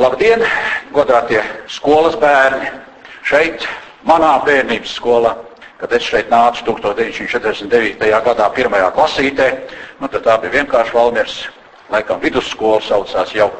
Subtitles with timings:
[0.00, 0.40] Labdien,
[0.94, 2.70] godātie skolas bērni!
[3.28, 3.66] Šeit,
[4.08, 5.34] manā bērnības skolā,
[5.82, 8.00] kad es šeit nācu 1949.
[8.24, 9.50] gadā pirmajā klasītē,
[10.00, 11.36] nu, tad tā bija vienkārši Valmiers,
[11.92, 13.50] laikam vidusskola saucās jau.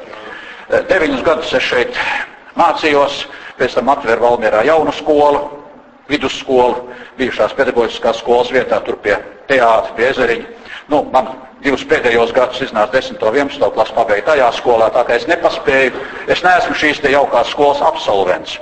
[0.70, 2.00] Eh, deviņus gadus es šeit
[2.56, 3.26] mācījos,
[3.60, 5.44] pēc tam atvēru Valmierā jaunu skolu,
[6.08, 6.88] vidusskolu,
[7.20, 9.18] bijušās pedagoģiskās skolas vietā, tur pie
[9.52, 10.48] teātra, pie ezeriņa.
[10.88, 11.28] Nu, man
[11.62, 13.22] divus pēdējos gadus iznāca 10.
[13.22, 13.70] un 11.
[13.74, 16.04] klases pabeigt tajā skolā, tā kā es nepaspēju.
[16.32, 18.58] Es neesmu šīs te jaukās skolas absolvents.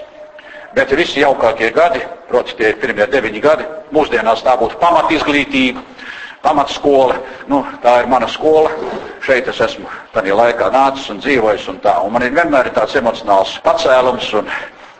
[0.77, 5.83] Bet visi jaukākie gadi, proti, tie ir pirmie deviņi gadi, mūsdienās tā būtu pamatizglītība,
[6.45, 7.17] pamatskola.
[7.51, 8.71] Nu, tā ir mana skola.
[9.25, 11.67] Šeit es esmu tajā laikā nācis un dzīvojis.
[11.73, 11.97] Un tā.
[12.05, 14.49] un man ir vienmēr tāds emocionāls pacēlums un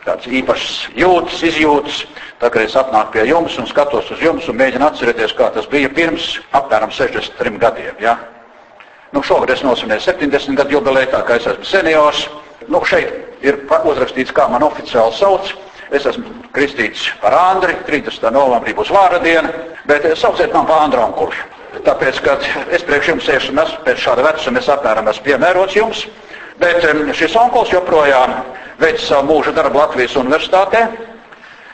[0.05, 2.03] tāds īpašs jūtas, izjūtas.
[2.41, 5.91] Tagad es atnāku pie jums un skatos uz jums un mēģinu atcerēties, kā tas bija
[5.93, 7.99] pirms apmēram 63 gadiem.
[8.01, 8.15] Ja?
[9.13, 12.23] Nu, šogad es nosvinēju 70 gadu jubileju, tā kā es esmu seniors.
[12.65, 15.53] Nu, šeit ir uzrakstīts, kā man oficiāli sauc.
[15.93, 18.31] Es esmu kristīts par Andri, 30.
[18.33, 19.51] novembrī būs vārda diena,
[19.85, 21.35] bet sauciet man par Andru Ankuru.
[21.85, 26.05] Tāpēc, kad es priekš jums esmu, es pēc šāda vecuma es apmēram esmu piemērots jums,
[26.63, 28.33] bet šis onkuls joprojām
[28.81, 30.87] veic savu mūža darbu Latvijas universitātē,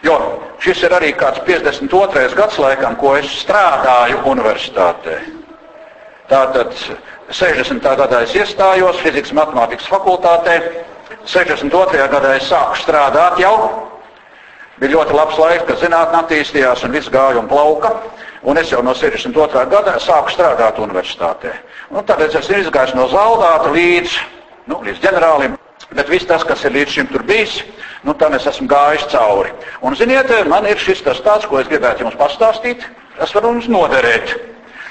[0.06, 0.18] Jo
[0.62, 2.36] šis ir arī kāds 52.
[2.38, 5.18] gads laikam, ko es strādāju universitātē.
[6.30, 6.76] Tātad
[7.32, 7.82] 60.
[7.82, 10.60] gadā es iestājos fizikas matemātikas fakultātē,
[11.28, 12.08] 62.
[12.12, 13.56] gadā es sāku strādāt jau.
[14.78, 17.96] Bija ļoti labs laiks, kad zinātnē attīstījās un viss gāja un plauka.
[18.48, 19.66] Un es jau no 62.
[19.72, 21.56] gada sāku strādāt universitātē.
[21.90, 24.20] Un tad es esmu izgājis no zaldāta līdz,
[24.70, 25.57] nu, līdz ģenerālim.
[25.96, 27.62] Bet viss tas, kas ir līdz šim tur bijis,
[28.04, 29.54] nu, tam es esmu gājis cauri.
[29.82, 32.84] Un, ziniet, man ir šis tas tāds, ko es gribētu jums pastāstīt.
[33.18, 34.36] Tas var jums noderēt.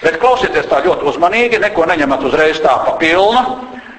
[0.03, 3.43] Bet klausieties tā ļoti uzmanīgi, neko neņemat uzreiz tā pa pilnu,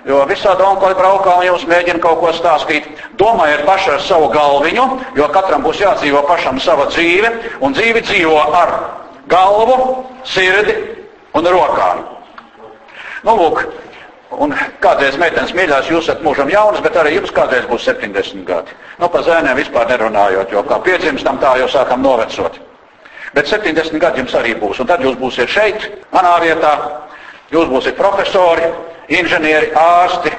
[0.09, 2.89] jo visādi onkoļi braukā un jums mēģina kaut ko stāstīt.
[3.21, 4.85] Domājiet paši ar savu galviņu,
[5.17, 8.75] jo katram būs jādzīvo pašam sava dzīve, un dzīve dzīvo ar
[9.29, 10.77] galvu, sirdi
[11.37, 12.05] un rokām.
[13.25, 13.65] Nu, lūk,
[14.35, 14.51] Un
[14.83, 18.73] kādreiz meitenes mīļās, jūs esat mūžam jaunas, bet arī jums kādreiz būs 70 gadi.
[18.99, 22.59] Nu, par zēniem vispār nerunājot, jo kā piedzimstam, tā jau sākam novecot.
[23.33, 26.73] Bet 70 gadi jums arī būs, un tad jūs būsiet šeit, manā vietā,
[27.55, 28.67] jūs būsiet profesori,
[29.07, 30.33] inženieri, ārsti,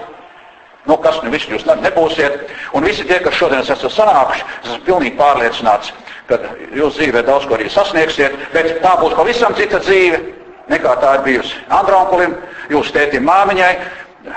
[0.88, 2.44] nu, kas nu visi jūs nebūsiet.
[2.76, 5.94] Un visi tie, kas šodien esat sanākuši, es esmu pilnīgi pārliecināts,
[6.28, 6.42] ka
[6.76, 10.20] jūs dzīvē daudz ko arī sasniegsiet, bet tā būs pavisam cita dzīve
[10.72, 12.36] nekā tā ir bijusi Andronkulim,
[12.72, 13.72] jūsu tētim māmiņai,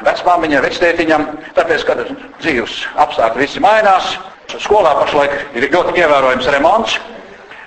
[0.06, 1.26] vecmāmiņai, vectētiņam,
[1.58, 2.04] tāpēc, kad
[2.42, 4.16] dzīves apstākļi visi mainās,
[4.60, 6.98] skolā pašlaik ir ļoti ievērojams remonts,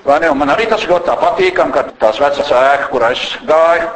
[0.04, 3.24] vai ne, un man arī tas ļoti tā patīkam, ka tās vecas ēka, kurā es
[3.48, 3.88] gāju,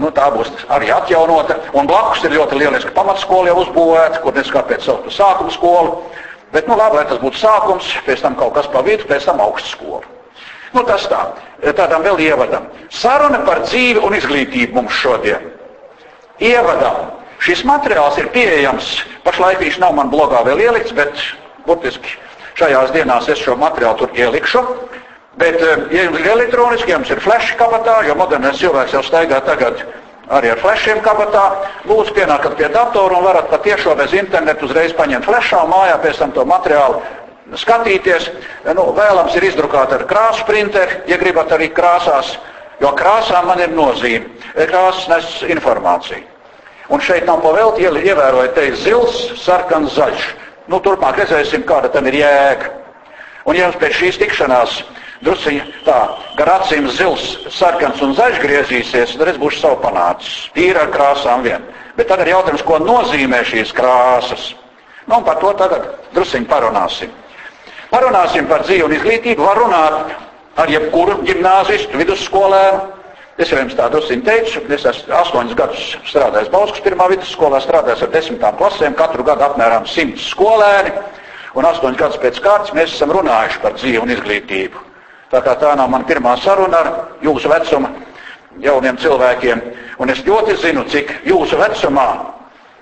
[0.00, 4.52] nu, tā būs arī atjaunota, un blakus ir ļoti lieliska pamatskola jau uzbūvēta, kur nes
[4.52, 5.98] kāpēc sauc par sākuma skolu,
[6.54, 9.42] bet, nu, labi, lai tas būtu sākums, pēc tam kaut kas pa vidu, pēc tam
[9.44, 10.04] augsts skola.
[10.72, 11.20] Nu, tas tā,
[11.74, 12.68] tādam vēl ievadam.
[12.94, 15.50] Saruna par dzīvi un izglītību mums šodien.
[16.38, 17.10] Ievadam.
[17.40, 18.98] Šis materiāls ir pieejams.
[19.24, 21.16] Pašlaik viņš nav man blogā vēl ielikts, bet
[21.66, 22.18] burtiski
[22.60, 24.62] šajās dienās es šo materiālu tur ielikšu.
[25.40, 29.40] Bet, eh, ja jums ir elektroniski, jums ir flash kabatā, jo modernais cilvēks jau staigā
[29.46, 29.84] tagad
[30.30, 31.44] arī ar flashiem kabatā,
[31.88, 36.32] lūdzu pienākat pie datora un varat patiešām bez internetu uzreiz paņemt un mājā pēc tam
[36.32, 37.02] to materiālu
[37.58, 38.30] skatīties.
[38.76, 42.36] Nu, vēlams ir izdrukāt ar krāsu printeri, ja gribat arī krāsās,
[42.80, 44.28] jo krāsām man ir nozīme.
[44.54, 46.26] Krāsas nes informāciju.
[46.90, 50.24] Un šeit nav pavēlti, ievērojot, te ir zils, sarkans, zaļš.
[50.70, 52.72] Nu, turpmāk redzēsim, kāda tam ir jēga.
[53.46, 54.80] Un ja jums pēc šīs tikšanās
[55.24, 55.98] drusciņi tā,
[56.38, 57.24] gar acīm zils,
[57.54, 60.48] sarkans un zaļš griezīsies, tad es būšu savu panācis.
[60.56, 61.64] Tīri ar krāsām vien.
[61.96, 64.50] Bet tagad jautājums, ko nozīmē šīs krāsas?
[65.06, 67.12] Nu, un par to tagad drusciņi parunāsim.
[67.90, 69.42] Parunāsim par dzīvi un izglītību.
[69.42, 70.16] Var runāt
[70.62, 72.96] ar jebkuru gimnāzistu, vidusskolēnu.
[73.40, 78.02] Es jau jums tādu drusku teicu, es esmu astoņus gadus strādājis Bauskas pirmā vidusskolā, strādājis
[78.04, 80.92] ar desmitām klasēm, katru gadu apmēram simts skolēni.
[81.56, 84.84] Un astoņus gadus pēc kārtas mēs esam runājuši par dzīvi un izglītību.
[85.32, 86.92] Tā kā tā nav mana pirmā saruna ar
[87.24, 87.94] jūsu vecuma
[88.60, 89.62] jauniem cilvēkiem.
[90.02, 92.06] Un es ļoti zinu, cik jūsu vecumā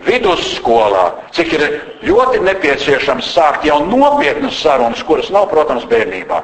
[0.07, 1.05] vidusskolā,
[1.35, 1.65] cik ir
[2.07, 6.43] ļoti nepieciešams sākt jau nopietnas sarunas, kuras nav, protams, bērnībā.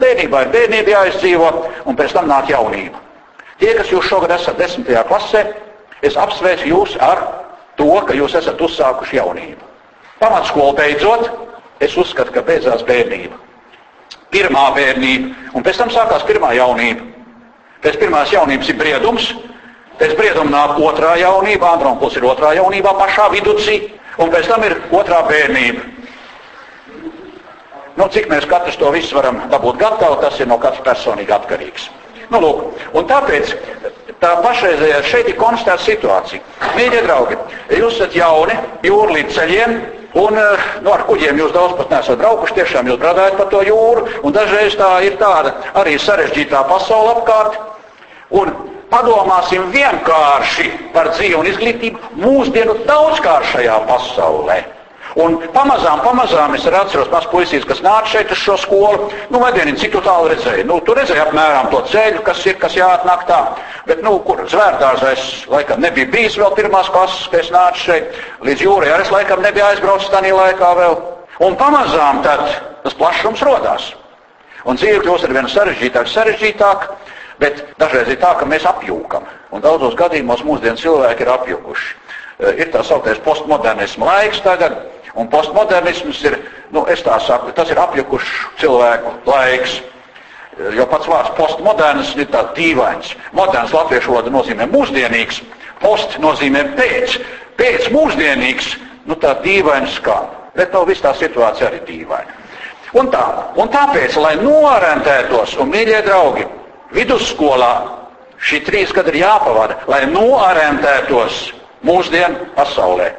[0.00, 1.50] Bērnībā ir bērnība jāizdzīvo,
[1.86, 3.00] un pēc tam nāk jaunība.
[3.60, 5.44] Tie, kas jūs šogad esat desmitajā klasē,
[6.02, 7.22] es apsveicu jūs ar
[7.78, 9.70] to, ka jūs esat uzsākuši jaunību.
[10.18, 11.28] Pamatskolu beidzot,
[11.84, 13.38] es uzskatu, ka beidzās bērnība.
[14.34, 17.04] Pirmā bērnība, un pēc tam sākās pirmā jaunība.
[17.84, 19.34] Pēc pirmās jaunības ir briedums,
[19.98, 23.76] Pēc brieduma nāk otrā jaunība, Andronkuls ir otrā jaunībā pašā viducī,
[24.18, 25.90] Un pēc tam ir otrā bērnība.
[27.94, 31.88] Nu, cik mēs katrs to visu varam dabūt gatavu, tas ir no katra personīgi atkarīgs.
[32.30, 32.62] Nu, lūk,
[32.96, 33.52] un tāpēc
[34.22, 36.42] tā pašreizējā šeit ir konstatēta situācija.
[36.78, 37.38] Mīļie draugi,
[37.78, 38.56] jūs esat jauni,
[38.86, 39.76] jūri līdz ceļiem,
[40.18, 43.62] un eh, nu, ar kuģiem jūs daudz pat nesat braukuši, tiešām jūs bradājat pa to
[43.66, 47.60] jūru, un dažreiz tā ir tāda arī sarežģītā pasaule apkārt.
[48.34, 48.54] Un
[48.90, 54.62] padomāsim vienkārši par dzīvi un izglītību mūsdienu daudzkāršajā pasaulē.
[55.14, 59.10] Un pamazām, pamazām es arī atceros maz puisīs, kas nāca šeit uz šo skolu.
[59.30, 60.64] Nu, medienīgi, cik tu tālu redzēji?
[60.66, 63.38] Nu, tu redzēji apmēram to ceļu, kas ir, kas jāatnāk tā.
[63.86, 68.18] Bet, nu, kur zvērtārs es laikam nebija bijis vēl pirmās klases, kad es nācu šeit.
[68.42, 70.98] Līdz jūrai arī es laikam nebija aizbraucis tādā laikā vēl.
[71.46, 72.42] Un pamazām tad
[72.82, 73.92] tas plašums rodās.
[74.66, 76.88] Un dzīve kļūst ar vien sarežģītāk, sarežģītāk.
[77.42, 79.24] Bet dažreiz ir tā, ka mēs apjūkam.
[79.54, 81.94] Un daudzos gadījumos mūsdienu cilvēki ir apjukuši.
[82.58, 84.78] Ir tā sauktais postmodernisma laiks tagad,
[85.14, 86.38] Un postmodernisms ir,
[86.74, 89.78] nu, es tā saku, tas ir apjukušs cilvēku laiks.
[90.74, 93.12] Jo pats vārds postmoderns ir tāds dīvains.
[93.34, 95.40] Moderns latviešu valoda nozīmē mūsdienīgs,
[95.82, 97.18] post nozīmē pēc.
[97.58, 98.72] Pēc mūsdienīgs,
[99.06, 100.18] nu tā dīvains kā.
[100.58, 102.40] Bet nu, viss tā situācija arī dīvaina.
[102.98, 103.24] Un tā,
[103.58, 106.46] un tāpēc, lai noorientētos, un mīļie draugi,
[106.94, 107.74] vidusskolā
[108.44, 111.52] šī trīs gadi ir jāpavada, lai noorientētos
[111.84, 113.12] mūsdienu pasaulē.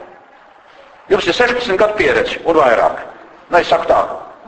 [1.10, 3.02] Jums ir 16 gadu pieredze un vairāk.
[3.54, 4.00] Nē, es saku tā,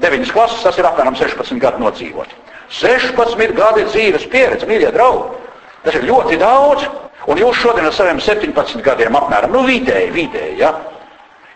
[0.01, 2.31] 9 klases tas ir apmēram 16 gadu nodzīvot.
[2.73, 5.37] 16 gadi dzīves pieredze, mīļie draugi.
[5.85, 6.87] Tas ir ļoti daudz.
[7.27, 10.71] Un jūs šodien ar saviem 17 gadiem apmēram, nu vidēji, vidēji, ja?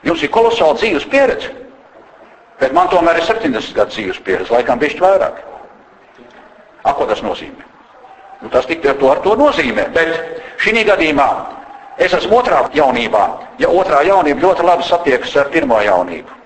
[0.03, 1.53] Jums ir kolosāla dzīves pieredze.
[2.59, 5.39] Bet man tomēr ir 70 gadu dzīves pieredze, laikam bišķi vairāk.
[6.83, 7.67] A, ko tas nozīmē?
[8.41, 9.89] Nu, tas tik ar to, ar to nozīmē.
[9.93, 10.15] Bet
[10.61, 11.29] šī gadījumā
[12.01, 13.23] Es esmu otrā jaunībā,
[13.59, 16.37] ja otrā jaunība ļoti labi satiekas ar pirmo jaunību.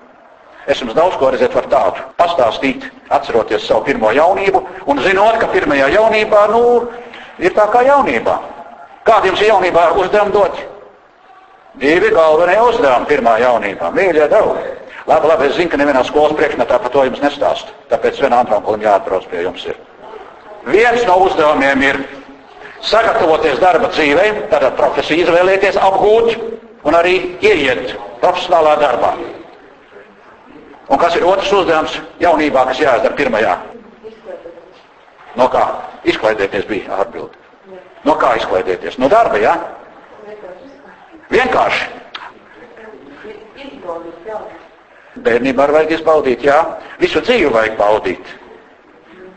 [0.68, 5.48] Es jums daudz ko redzēt var tādu pastāstīt, atceroties savu pirmo jaunību un zinot, ka
[5.54, 6.64] pirmajā jaunībā, nu,
[7.38, 8.40] ir tā kā jaunībā.
[9.06, 10.60] Kādi jums jaunībā uzdevumi dot?
[11.80, 13.94] Divi galvenie uzdevumi pirmā jaunībā.
[13.96, 14.66] Mīļie draugi.
[15.06, 17.72] Labi, labi, es zinu, ka nevienā skolas priekšmetā par to jums nestāstu.
[17.92, 19.78] Tāpēc vienā antronkulim jāatbrauc pie jums ir.
[20.66, 22.00] Viens no uzdevumiem ir
[22.86, 26.36] sagatavoties darba dzīvē, tātad profesiju izvēlēties, apgūt
[26.86, 27.16] un arī
[27.46, 29.14] ieiet profesionālā darbā.
[30.90, 33.56] Un kas ir otrs uzdevums jaunībā, kas jāizdara pirmajā?
[35.36, 35.66] No kā?
[36.06, 37.42] Izklaidēties bija atbildi.
[38.06, 39.00] No kā izklaidēties?
[39.02, 39.56] No darba, jā?
[39.58, 40.36] Ja?
[41.34, 41.88] Vienkārši.
[45.26, 46.60] Bērnībā vajag izbaudīt, jā.
[47.02, 48.34] Visu dzīvi vajag baudīt.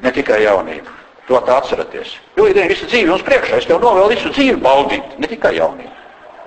[0.02, 0.97] Ne tikai jaunību.
[1.28, 2.14] To tā atceraties.
[2.38, 3.60] Jo ideja visu dzīvi mums priekšā.
[3.60, 5.92] Es tev novēlu visu dzīvi baudīt, ne tikai jaunību.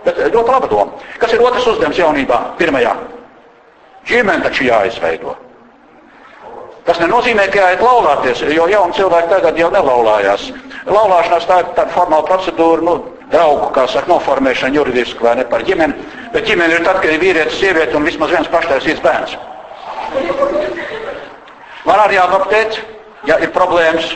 [0.05, 1.07] Bet eh, ļoti laba doma.
[1.21, 2.39] Kas ir otrs uzdevums jaunībā?
[2.57, 2.95] Pirmajā.
[4.09, 5.35] Ģimene taču jāizveido.
[6.87, 10.47] Tas nenozīmē, ka jāiet laulāties, jo jauni cilvēki tagad jau nelaulājās.
[10.89, 12.95] Laulāšanās tā ir tāda formāla procedūra, nu,
[13.29, 16.09] draugu, kā saka, noformēšana juridiski vai ne par ģimeni.
[16.33, 19.37] Bet ģimene ir tad, kad ir vīrietis, sieviete un vismaz viens paštaisīts bērns.
[21.85, 22.81] Var arī adoptēt,
[23.29, 24.15] ja ir problēmas,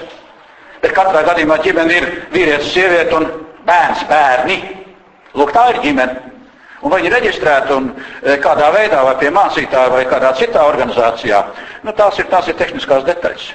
[0.83, 3.27] Bet katrā gadījumā ģimene ir vīrietis, sieviete un
[3.67, 4.57] bērns, bērni.
[5.35, 6.33] Lūk, tā ir ģimene.
[6.85, 10.67] Un vai viņi ir reģistrēti un e, kādā veidā, vai pie mācītāja, vai kādā citā
[10.69, 11.39] organizācijā,
[11.81, 13.47] nu, tās, ir, tās ir tehniskās detaļas.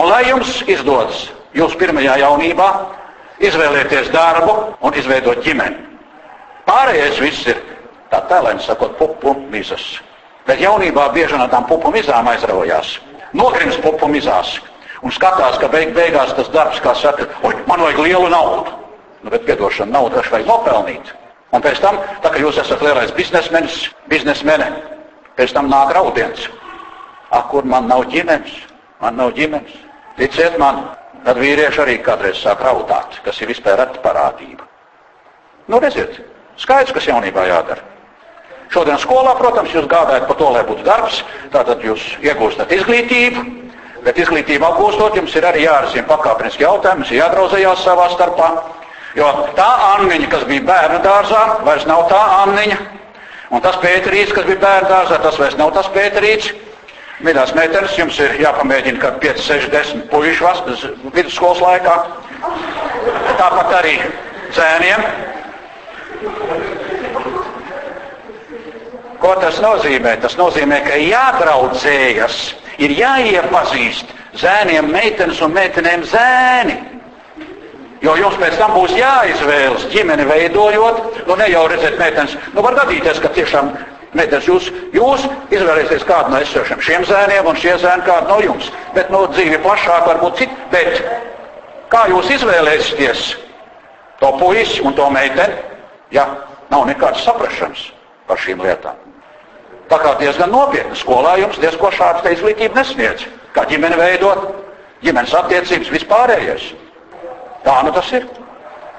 [0.00, 2.68] Un lai jums izdodas jūsu pirmajā jaunībā
[3.44, 4.54] izvēlēties darbu
[4.86, 5.84] un izveidot ģimeni.
[6.64, 7.60] Pārējais viss ir,
[8.12, 9.84] tā tēlēni sakot, pupu mizas.
[10.46, 12.96] Bet jaunībā bieži no tām pupu mizām aizraujās.
[13.36, 14.56] Nogrims pupu mizās
[15.02, 17.26] un skatās, ka beig beigās tas darbs, kā saka,
[17.68, 18.76] man vajag lielu naudu.
[19.22, 21.12] Nu, bet piedošana naudu taču vajag nopelnīt.
[21.52, 24.70] Un pēc tam, tā kā jūs esat lielais biznesmenis, biznesmene,
[25.36, 26.46] pēc tam nāk raudiens.
[27.30, 28.54] Ak, kur man nav ģimenes?
[29.00, 29.76] Man nav ģimenes.
[30.18, 30.82] Ticiet man,
[31.24, 34.66] tad vīrieši arī kādreiz sāk raudāt, kas ir vispār reta parādība.
[35.70, 36.20] Nu, redziet,
[36.58, 37.84] skaidrs, kas jaunībā jādara.
[38.70, 43.42] Šodien skolā, protams, jūs gādājat par to, lai būtu darbs, tātad jūs iegūstat izglītību,
[44.04, 48.48] Bet izglītību apgūstot, jums ir arī jārisina pakāpeniski jautājumi, jums ir jādrauzējās savā starpā.
[49.18, 49.28] Jo
[49.58, 52.78] tā Anniņa, kas bija bērnu dārzā, vairs nav tā Anniņa.
[53.50, 56.52] Un tas Pēterīts, kas bija bērnu dārzā, tas vairs nav tas Pēterīts.
[57.20, 61.96] Mīļās meitenes, jums ir jāpamēģina, ka 5, 6, 10 puiši vidusskolas laikā.
[63.36, 63.98] Tāpat arī
[64.56, 65.04] zēniem.
[69.20, 70.16] Ko tas nozīmē?
[70.22, 72.38] Tas nozīmē, ka jādraudzējas
[72.80, 76.76] ir jāiepazīst zēniem meitenes un meitenēm zēni.
[78.00, 82.36] Jo jums pēc tam būs jāizvēlas ģimeni veidojot, nu ne jau redzēt meitenes.
[82.54, 83.74] Nu var gadīties, ka tiešām
[84.16, 88.72] meitenes jūs, jūs izvēlēsieties kādu no esošiem šiem zēniem un šie zēni kādu no jums.
[88.96, 90.56] Bet no nu, dzīve plašāk varbūt cit.
[90.72, 91.04] Bet
[91.92, 93.28] kā jūs izvēlēsieties
[94.24, 95.60] to puisi un to meiteni,
[96.16, 96.26] ja
[96.72, 97.90] nav nekādas saprašanas
[98.30, 99.09] par šīm lietām?
[99.90, 103.24] Tā kā diezgan nopietni skolā jums diezko šādu izglītību nesniedz.
[103.56, 104.44] Kā ģimeni veidot,
[105.02, 106.68] ģimenes attiecības, vispārējais.
[107.64, 108.28] Tā nu tas ir.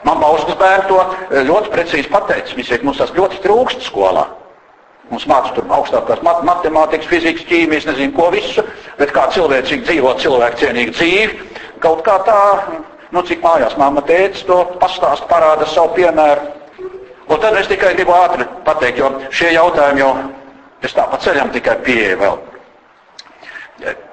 [0.03, 2.55] Man Bauskas bērni to eh, ļoti precīzi pateica.
[2.57, 4.25] Viņš teica, mums tas ļoti trūkst skolā.
[5.12, 8.63] Mums mācās tur augstākās mat matemātikas, fizikas, ķīmijas, nezinu ko visu,
[9.00, 11.48] bet kā cilvēcīgi dzīvot cilvēku cienīgu dzīvi,
[11.83, 12.43] kaut kā tā,
[13.12, 16.48] nu cik mājās māma teica, to pastāst, parāda savu piemēru.
[17.27, 20.13] Un tad es tikai gribu ātri pateikt, jo šie jautājumi jau
[20.81, 22.39] es tā pa ceļam tikai pieeju vēl.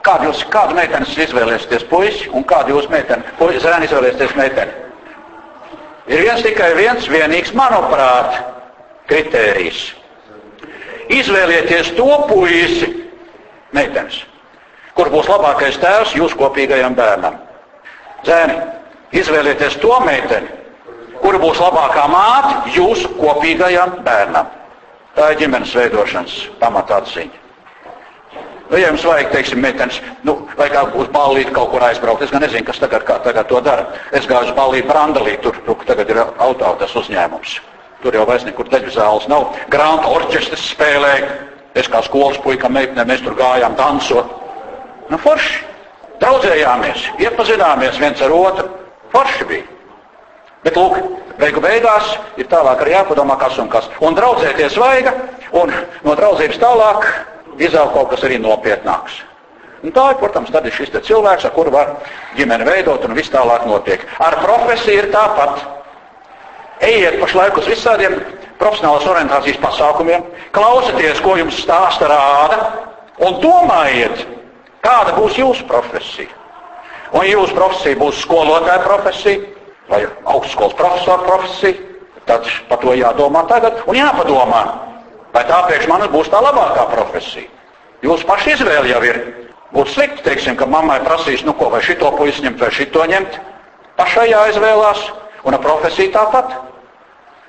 [0.05, 4.77] Kādu jūs, kādu meitenes izvēlēsieties puisi un kādu jūs meiteni, puisi, zēni izvēlēsieties meiteni?
[6.09, 8.39] Ir viens tikai viens vienīgs, manuprāt,
[9.11, 9.83] kritērijs.
[11.13, 12.89] Izvēlieties to puisi,
[13.77, 14.23] meitenes,
[14.97, 17.37] kur būs labākais tēvs jūsu kopīgajam bērnam.
[18.25, 18.57] Zēni,
[19.21, 20.49] izvēlieties to meiteni,
[21.21, 24.49] kur būs labākā māte jūsu kopīgajam bērnam.
[25.17, 27.45] Tā ir ģimenes veidošanas pamatāciņa.
[28.69, 29.97] Nu, ja jums vajag, teiksim, meitenes,
[30.29, 33.49] nu, vai kā uz ballīti kaut kur aizbraukt, es gan nezinu, kas tagad, kā tagad
[33.49, 33.87] to dara.
[34.13, 37.55] Es gāju uz ballīti Brandalī, tur, tur tagad ir autotas uzņēmums.
[38.03, 39.57] Tur jau vairs nekur deļu zāles nav.
[39.73, 41.31] Grāmatu orķestris spēlēja.
[41.79, 44.37] Es kā skolas puika meitene, mēs tur gājām dansot.
[45.09, 45.65] Nu, forši.
[46.19, 48.69] Draudzējāmies, iepazināmies viens ar otru.
[49.15, 49.78] Forši bija.
[50.69, 50.99] Bet, lūk,
[51.41, 53.87] beigu beigās ir tālāk arī jāpadomā, kas un kas.
[54.05, 55.09] Un draudzēties vajag,
[55.57, 55.73] un
[56.05, 57.07] no draudzības tālāk
[57.65, 59.23] izaug kaut kas arī nopietnāks.
[59.81, 61.95] Un tā, protams, tad ir šis cilvēks, ar kuru var
[62.37, 64.05] ģimeni veidot un viss tālāk notiek.
[64.21, 65.65] Ar profesiju ir tāpat.
[66.85, 68.21] Ejiet pašlaik uz visādiem
[68.61, 72.59] profesionālas orientācijas pasākumiem, klausieties, ko jums stāsta rāda,
[73.25, 74.27] un domājiet,
[74.85, 76.29] kāda būs jūsu profesija.
[77.17, 79.57] Un jūsu profesija būs skolotāja profesija
[79.89, 81.75] vai augstskolas profesora profesija,
[82.29, 84.63] tad par to jādomā tagad un jāpadomā.
[85.33, 87.49] Vai tā priekš manis būs tā labākā profesija?
[88.03, 89.21] Jūsu paša izvēle jau ir.
[89.75, 93.39] Būtu slikti, teiksim, ka mammai prasīs, nu ko, vai šito puisi ņemt, vai šito ņemt.
[93.99, 95.03] Pašai jāizvēlās,
[95.45, 96.55] un ar profesiju tāpat.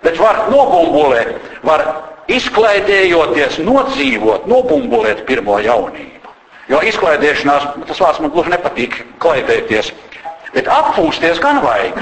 [0.03, 1.85] Bet var nobumbulēt, var
[2.31, 6.33] izklaidējoties, nodzīvot, nobumbulēt pirmo jaunību.
[6.69, 9.93] Jo izklaidēšanās, tas vārds man gluži nepatīk, klaidēties.
[10.55, 11.99] Bet atpūsties gan vajag.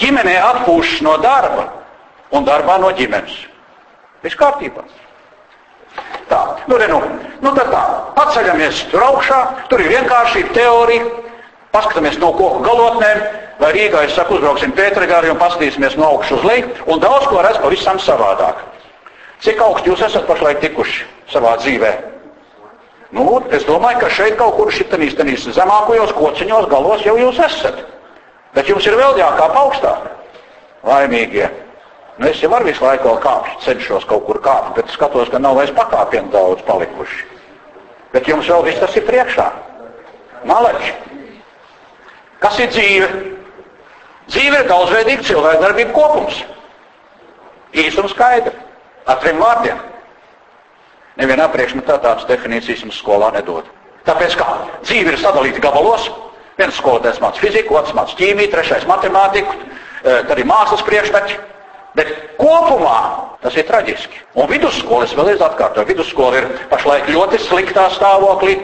[0.00, 1.68] Ģimenē atpūšas no darba
[2.32, 3.34] un darbā no ģimenes.
[4.24, 4.84] Viss kārtībā.
[6.30, 7.00] Tā, nu, re, nu,
[7.44, 7.82] nu tad tā,
[8.22, 11.08] atceļamies tur augšā, tur ir vienkāršība, teorija,
[11.74, 13.20] paskatāmies no koku galotnēm,
[13.60, 17.42] vai Rīgā, es saku, uzbrauksim Pētergāri un paskatīsimies no augšas uz leju, un daudz ko
[17.44, 18.64] redz pavisam savādāk.
[19.44, 21.92] Cik augstu jūs esat pašlaik tikuši savā dzīvē?
[23.12, 27.82] Nu, es domāju, ka šeit kaut kur šitanīs, tanīs zemākajos kociņos galos jau jūs esat.
[28.56, 30.08] Bet jums ir vēl jākāp augstāk.
[30.88, 31.50] Laimīgie.
[32.16, 35.40] Nu, es jau varu visu laiku vēl kāpšu, cenšos kaut kur kāpt, bet skatos, ka
[35.40, 37.28] nav vairs pakāpienu daudz palikuši.
[38.12, 39.46] Bet jums vēl viss tas ir priekšā.
[40.48, 40.96] Maleči.
[42.42, 43.08] Kas ir dzīve?
[44.32, 46.42] Dzīve ir daudzveidīga cilvēka darbība kopums.
[47.72, 48.52] Un skaidri.
[49.06, 49.91] Ar trim vārdiem.
[51.20, 53.66] Nevienā priekšmetā tādas definīcijas mums skolā nedod.
[54.06, 54.48] Tāpēc kā
[54.82, 56.08] dzīve ir sadalīta gabalos,
[56.58, 59.54] viens skolotājs māca fiziku, otrs māca ķīmiju, trešais matemātiku,
[60.04, 61.38] eh, tad ir mākslas priekšmeti,
[61.92, 62.08] Bet
[62.40, 62.98] kopumā
[63.42, 64.22] tas ir traģiski.
[64.40, 68.56] Un vidusskola, es vēlreiz atkārtoju, vidusskola ir pašlaik ļoti sliktā stāvoklī,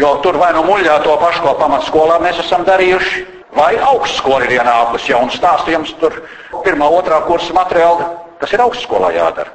[0.00, 3.26] jo tur vai nu muļļā to pašu, ko pamatskolā mēs esam darījuši,
[3.56, 6.22] vai augstskola ir ienākusi jau un stāstījums tur
[6.64, 8.06] pirmā, otrā kursa materiāli,
[8.40, 9.52] tas ir augstskolā jādara.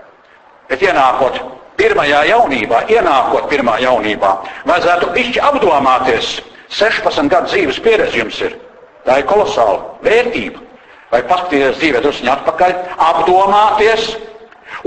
[0.70, 1.42] Bet ienākot
[1.80, 4.32] pirmajā jaunībā, ienākot pirmā jaunībā,
[4.68, 6.38] vajadzētu bišķi apdomāties,
[6.76, 8.56] 16 gadu dzīves pieredze jums ir.
[9.06, 10.64] Tā ir kolosāla vērtība
[11.12, 12.78] vai paskatīties dzīvē druskuļi atpakaļ,
[13.10, 14.08] apdomāties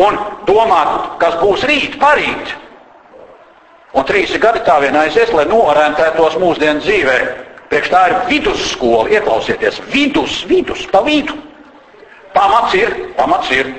[0.03, 0.19] un
[0.49, 2.55] domāt, kas būs rīt, parīt.
[3.97, 7.19] Un trīs gadi tā vien aizies, lai noorientētos mūsdienu dzīvē.
[7.69, 11.37] Priekš tā ir vidusskola, ieklausieties, vidus, vidus, pa vidu.
[12.35, 13.71] Pamats ir, pamats ir.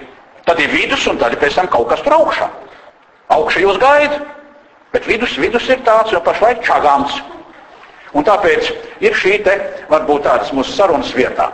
[0.45, 2.49] Tad ir vidus un tad ir pēc tam kaut kas tur augšā.
[3.29, 4.21] Augšā jūs gaida,
[4.93, 7.21] bet vidus, vidus ir tāds jau pašlaik čagāns.
[8.17, 8.71] Un tāpēc
[9.05, 9.55] ir šī te,
[9.89, 11.51] varbūt tādas mūsu sarunas vietā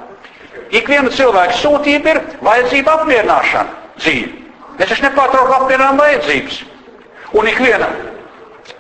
[0.74, 4.32] ikviena cilvēka sūtība ir vajadzība apmierināšana dzīve.
[4.80, 6.58] Mēs taču nepārtraukti apmierinām vajadzības.
[7.36, 7.90] Un ikviena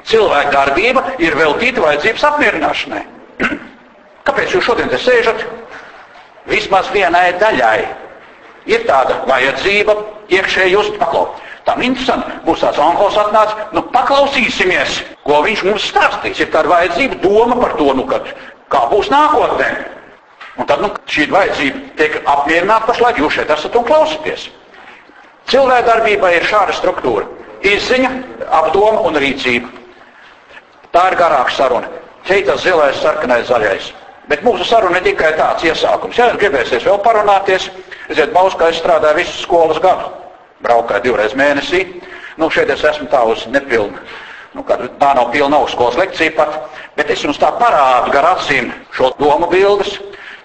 [0.08, 3.04] cilvēka darbība ir veltīta vajadzības apmierināšanai.
[4.28, 5.46] Kāpēc jūs šodien te sēžat?
[6.46, 7.80] vismaz vienai daļai
[8.70, 9.96] ir tāda vajadzība
[10.30, 11.40] iekšēji just paklaut.
[11.66, 16.42] Tam interesanti, būs tāds onkos atnācis, nu paklausīsimies, ko viņš mums stāstīs.
[16.44, 18.30] Ir tāda vajadzība, doma par to, nu, kad,
[18.70, 19.70] kā būs nākotnē.
[20.62, 24.46] Un tad nu, šī vajadzība tiek apmierināta pašlaik, jūs šeit esat un klausieties.
[25.50, 27.26] Cilvēka darbībai ir šāda struktūra-
[27.74, 28.12] izziņa,
[28.62, 29.70] apdoma un rīcība.
[30.94, 31.90] Tā ir garāka saruna.
[32.26, 33.92] Šeit tas zilais, sarkanais, zaļais.
[34.30, 36.18] Bet mūsu saruna ir tikai tāds iesākums.
[36.18, 37.70] Ja gribēsies vēl parunāties,
[38.10, 40.25] Ziniet, Bauskā es strādāju visu skolas gadu.
[40.64, 41.84] Braukāju divreiz mēnesī.
[42.40, 44.00] Nu, šeit es esmu tā uz nepilnu.
[44.56, 46.60] Nu, tā nav pilna augstskolas lekcija pat,
[46.96, 49.98] bet es jums tā parādu gar acīm šo domu bildes.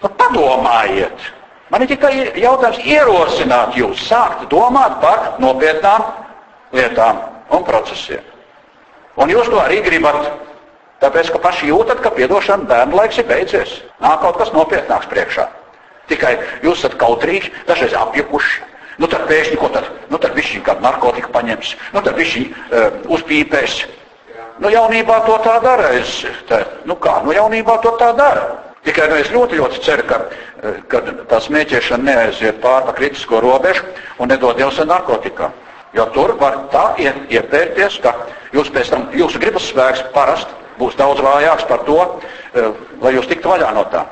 [0.02, 1.30] Nu, padomājiet!
[1.70, 2.12] Man ir tikai
[2.42, 6.02] jautājums ierosināt jūs, sākt domāt par nopietnām
[6.74, 7.20] lietām
[7.54, 8.24] un procesiem.
[9.20, 10.32] Un jūs to arī gribat,
[11.02, 13.76] tāpēc, ka paši jūtat, ka piedošana bērnu laiks ir beidzies.
[14.02, 15.46] Nāk kaut kas nopietnāks priekšā.
[16.10, 18.69] Tikai jūs esat kautrīgi, dažreiz apjukuši.
[19.00, 19.86] Nu tad pēkšņi, ko tad?
[20.12, 23.78] Nu tad viņš kādu narkotiku paņems, nu tad viņš uh, uzpīpēs.
[24.60, 25.94] Nu jaunībā to tā dara.
[25.96, 26.18] Es,
[26.50, 28.58] tā, nu kā, nu jaunībā to tā dara.
[28.84, 31.00] Tikai nu, es ļoti, ļoti ceru, ka, uh, ka
[31.32, 33.88] tā smēķēšana neaiziet pāri pa kritisko robežu
[34.20, 35.56] un nedod Dievs ar narkotikām.
[35.96, 38.12] Jo tur var tā iepērties, ka
[38.52, 43.32] jūs pēc tam, jūsu gribas spēks parasti būs daudz vājāks par to, uh, lai jūs
[43.32, 44.04] tiktu vaļā no tā.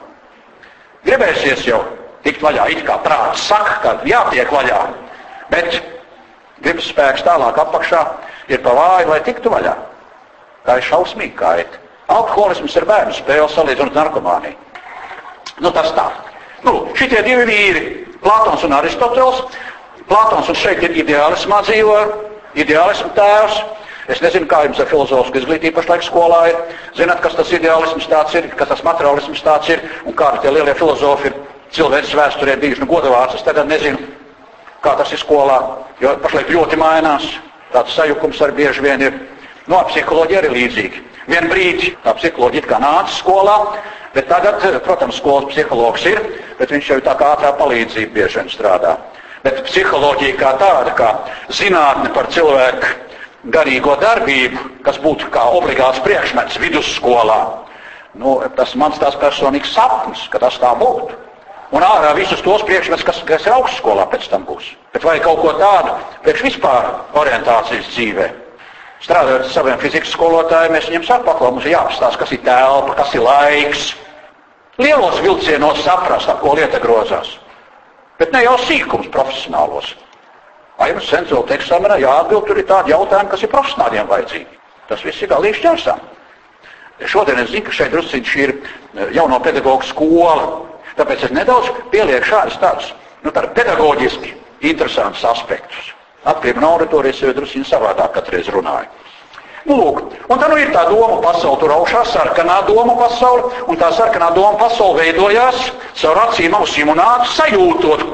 [1.04, 1.84] Gribēsies jau
[2.26, 4.80] tikt vaļā, it kā prāts saka, ka jātiek vaļā,
[5.52, 5.78] bet
[6.62, 8.02] gribas spēks tālāk apakšā
[8.52, 9.76] ir pa vāju, lai tiktu vaļā.
[10.66, 11.84] Tā ir šausmīgi kaita.
[12.08, 14.56] Alkoholisms ir bērnu spēle salīdzinot narkomāniju.
[15.60, 16.06] Nu, tas tā.
[16.64, 17.82] Nu, šitie divi vīri,
[18.22, 19.42] Platons un Aristotels.
[20.08, 21.98] Platons un šeit ir ideālismā dzīvo,
[22.58, 23.60] ideālismu tēvs.
[24.08, 26.60] Es nezinu, kā jums ar filozofisku izglītību pašlaik skolā ir.
[26.96, 30.74] Zināt, kas tas ideālisms tāds ir, kas tas materiālisms tāds ir un kādi tie lielie
[30.78, 31.36] filozofi ir
[31.74, 32.82] cilvēks vēsturē bijuši.
[32.82, 33.98] Nu, godavārds, es tagad nezinu,
[34.84, 35.58] kā tas ir skolā,
[36.02, 37.26] jo pašlaik ļoti mainās.
[37.72, 39.20] Tāds sajukums arī bieži vien ir.
[39.66, 41.02] Nu, no, psiholoģija arī līdzīgi.
[41.28, 43.56] Vien brīdi tā psiholoģija kā nāca skolā,
[44.14, 46.22] bet tagad, protams, skolas psihologs ir,
[46.56, 48.96] bet viņš jau tā kā ātrā palīdzība bieži vien strādā.
[49.44, 51.10] Bet psiholoģija kā tāda, kā
[51.52, 52.96] zinātne par cilvēku
[53.52, 57.38] garīgo darbību, kas būtu kā obligāts priekšmets vidusskolā.
[58.18, 61.27] Nu, tas mans tās personīgs sapnis, ka tas tā būtu.
[61.76, 64.70] Un ārā visus tos priekšmetus, kas, kas ir augstskolā pēc tam būs.
[64.94, 65.92] Bet vai kaut ko tādu
[66.24, 66.88] priekš vispār
[67.20, 68.28] orientācijas dzīvē?
[69.04, 72.96] Strādājot ar saviem fizikas skolotājiem, mēs viņiem sakām, ka mums ir jāapstāsta, kas ir telpa,
[72.98, 73.84] kas ir laiks.
[74.80, 77.36] Lielos vilcienos saprast, ko lieta grozās.
[78.18, 79.92] Bet ne jau sīkums profesionālos.
[80.78, 84.58] Vai jums sensoru eksāmenā jāatbild, tur ir tādi jautājumi, kas ir profesionāļiem vajadzīgi.
[84.88, 86.02] Tas viss ir galīgi šķērsām.
[87.06, 90.46] Šodien es zinu, ka šeit drusciņš ir eh, jauno pedagoģu skola.
[90.98, 94.34] Tāpēc es nedaudz pielieku šādus tādus nu, tādu pedagoģiski
[94.70, 95.92] interesantus aspektus.
[96.28, 98.90] Atkarībā no auditorijas jau drusciņi savādāk katreiz runāju.
[99.68, 100.00] Nu, lūk,
[100.32, 104.30] un tā nu ir tā doma pasaule, tur augšā sarkanā doma pasaule, un tā sarkanā
[104.34, 105.68] doma pasaule veidojās
[106.00, 108.04] caur acīm, ausīm un ātri sajūtot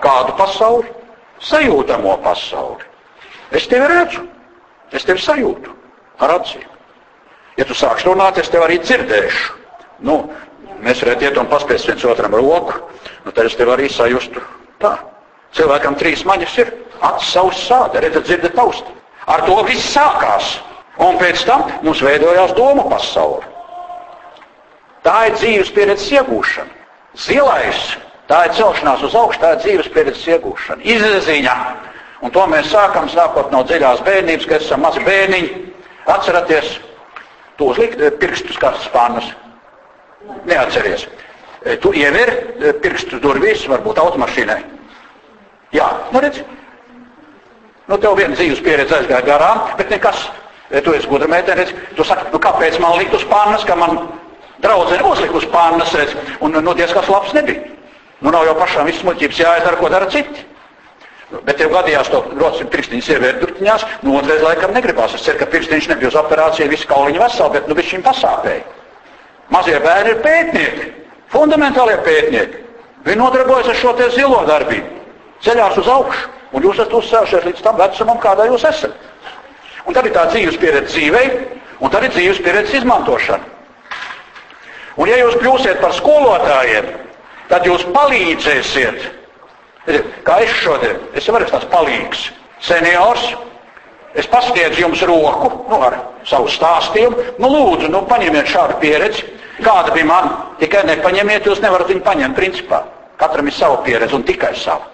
[0.00, 0.88] kādu pasauli
[1.44, 2.86] sajūtamo pasauli.
[3.52, 4.24] Es tevi redzu,
[4.94, 5.74] es tevi sajūtu
[6.24, 6.66] ar acīm.
[7.58, 9.58] Ja tu sāksi runāt, es tevi arī dzirdēšu.
[10.06, 10.22] Nu,
[10.84, 12.80] mēs varētu iet un paspēst viens otram roku,
[13.24, 14.42] nu, tad es tevi arī sajustu
[14.82, 14.96] tā.
[15.56, 16.74] Cilvēkam trīs maņas ir
[17.26, 18.92] savs sāda, redzat, dzirdat tausti.
[19.26, 20.58] Ar to viss sākās.
[21.00, 23.46] Un pēc tam mums veidojās domu pasaule.
[25.02, 26.76] Tā ir dzīves pieredzes iegūšana.
[27.16, 27.80] Zilais
[28.30, 31.54] Tā ir celšanās uz augšu, tā ir dzīves pieredzes iegūšana, izziņa.
[32.22, 35.48] Un to mēs sākam sākot no dziļās bērnības, kad esam mazi bērniņi.
[36.14, 36.76] Atcerieties,
[37.58, 39.32] to uzlikt eh, pirkstus kāds spānus.
[40.44, 41.08] Neatceries.
[41.62, 44.60] Eh, tu iever eh, pirkstus durvīs, varbūt automašīnai.
[45.76, 46.42] Jā, nu redz.
[47.90, 50.28] Nu, tev viena dzīves pieredze aizgāja garām, bet nekas.
[50.70, 51.74] Tu esi gudra meitene, redz.
[51.98, 54.04] Tu saki, nu kāpēc man likt uz pānas, ka man
[54.62, 56.14] draudzene uzlika uz pānas, redz.
[56.40, 57.66] Un, nu, diez kas labs nebija.
[58.20, 60.46] Nu, nav jau pašām viss muļķības jāizdara, ko dara citi.
[61.30, 65.14] Bet tev gadījās to rotas pirkstiņas ievērt durtiņās, nu otrais laikam negribās.
[65.14, 68.79] Es ceru, ka pirkstiņš nebija uz operāciju, visi kauliņi veseli, bet nu viņš viņam pasāpēja.
[69.50, 70.90] Mazie bērni ir pētnieki,
[71.32, 72.64] fundamentālie pētnieki.
[73.06, 75.00] Viņi nodarbojas ar šo te zilo darbību,
[75.44, 78.94] ceļās uz augšu, un jūs esat uzsējušies līdz tam vecumam, kādā jūs esat.
[79.86, 81.30] Un tad ir tā dzīves pieredze dzīvei,
[81.80, 83.56] un tad ir dzīves pieredze izmantošana.
[85.00, 86.90] Un ja jūs kļūsiet par skolotājiem,
[87.48, 89.06] tad jūs palīdzēsiet.
[90.26, 92.26] Kā es šodien, es jau esmu tāds palīgs,
[92.62, 93.30] seniors,
[94.14, 95.96] es pasniedzu jums roku nu, ar
[96.28, 97.38] savu stāstījumu.
[97.40, 99.24] Nu, lūdzu, nu, paņemiet šādu pieredzi.
[99.64, 100.30] Kāda bija man?
[100.60, 102.84] Tikai nepaņemiet, jūs nevarat viņu paņemt principā.
[103.20, 104.88] Katram ir sava pieredze un tikai sava.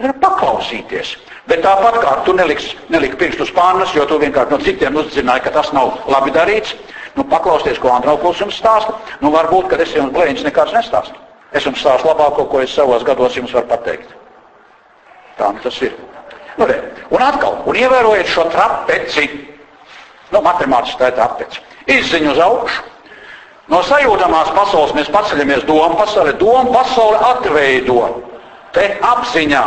[0.00, 1.16] Ir paklausīties.
[1.50, 5.44] Bet tāpat kā tu neliksi, neliki pirkstu uz pannas, jo tu vienkārši no citiem uzzināji,
[5.44, 6.74] ka tas nav labi darīts,
[7.16, 11.18] nu paklausties, ko Andraukuls jums stāsta, nu varbūt, ka es jums blēņas nekāds nestāstu.
[11.52, 14.14] Es jums stāstu labāko, ko es savos gados jums varu pateikt.
[15.38, 15.96] Tā nu tas ir.
[16.56, 16.78] Nu, re.
[17.10, 19.26] un atkal, un ievērojiet šo trapeci,
[20.30, 21.62] nu, matemātiski tā ir trapeci,
[21.98, 22.88] izziņu uz augšu.
[23.70, 28.02] No sajūtamās pasaules mēs paceļamies domu pasauli, domu pasauli atveido
[28.74, 29.64] te apziņā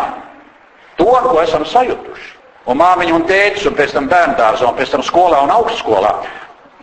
[1.00, 2.32] to, ko esam sajutuši.
[2.68, 6.14] Un māmiņa un tētis, un pēc tam bērndārzā, un pēc tam skolā un augstskolā.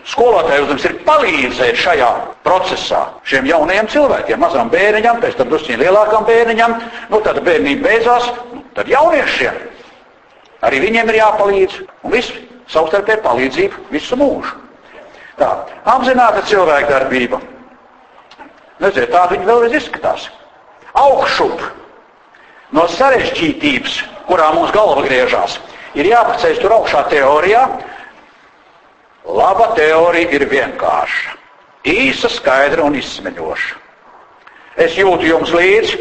[0.09, 2.09] Skolotāja uzdevums ir palīdzēt šajā
[2.44, 6.76] procesā šiem jaunajiem cilvēkiem, mazam bērniņam, pēc tam drusciņ lielākam bērniņam,
[7.12, 9.61] nu tad bērnība beidzās, nu, tad jauniešiem.
[10.64, 11.78] Arī viņiem ir jāpalīdz.
[12.04, 12.33] Un viss
[12.72, 14.56] savstarpēji palīdzība visu mūžu.
[15.40, 15.50] Tā,
[15.88, 17.40] apzināta cilvēka darbība.
[18.81, 20.29] Nezinu, tā viņa vēlreiz izskatās.
[20.96, 21.62] Augšup
[22.76, 25.59] no sarežģītības, kurā mūsu galva griežās,
[25.96, 27.64] ir jāpaceļ tur augšā teorijā.
[29.31, 31.37] Laba teorija ir vienkārša,
[31.88, 33.76] īsa, skaidra un izsmeļoša.
[34.81, 35.98] Es jūtu jums līdzi,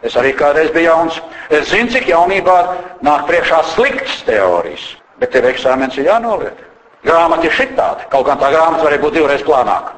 [0.00, 1.20] Es arī kādreiz biju jauns.
[1.52, 2.56] Es zinu, cik jaunībā
[3.04, 4.86] nāk priekšā sliktas teorijas,
[5.20, 6.56] bet tev eksāmens ir jānoliek.
[7.04, 9.96] Grāmata ir šitāda, kaut gan tā grāmata varēja būt divreiz plānāka.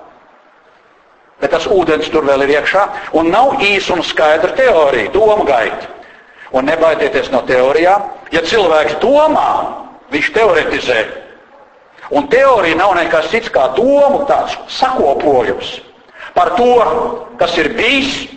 [1.43, 2.83] Bet tas ūdens tur vēl ir iekšā,
[3.19, 5.91] un nav īsa un skaidra teorija, doma gaita.
[6.53, 8.05] Un nebaidieties no teorijām.
[8.31, 9.49] Ja cilvēks domā,
[10.13, 11.01] viņš teoretizē.
[12.13, 15.81] Un teorija nav nekas cits kā domu tāds sakopojums
[16.37, 16.77] par to,
[17.41, 18.29] kas ir bijis,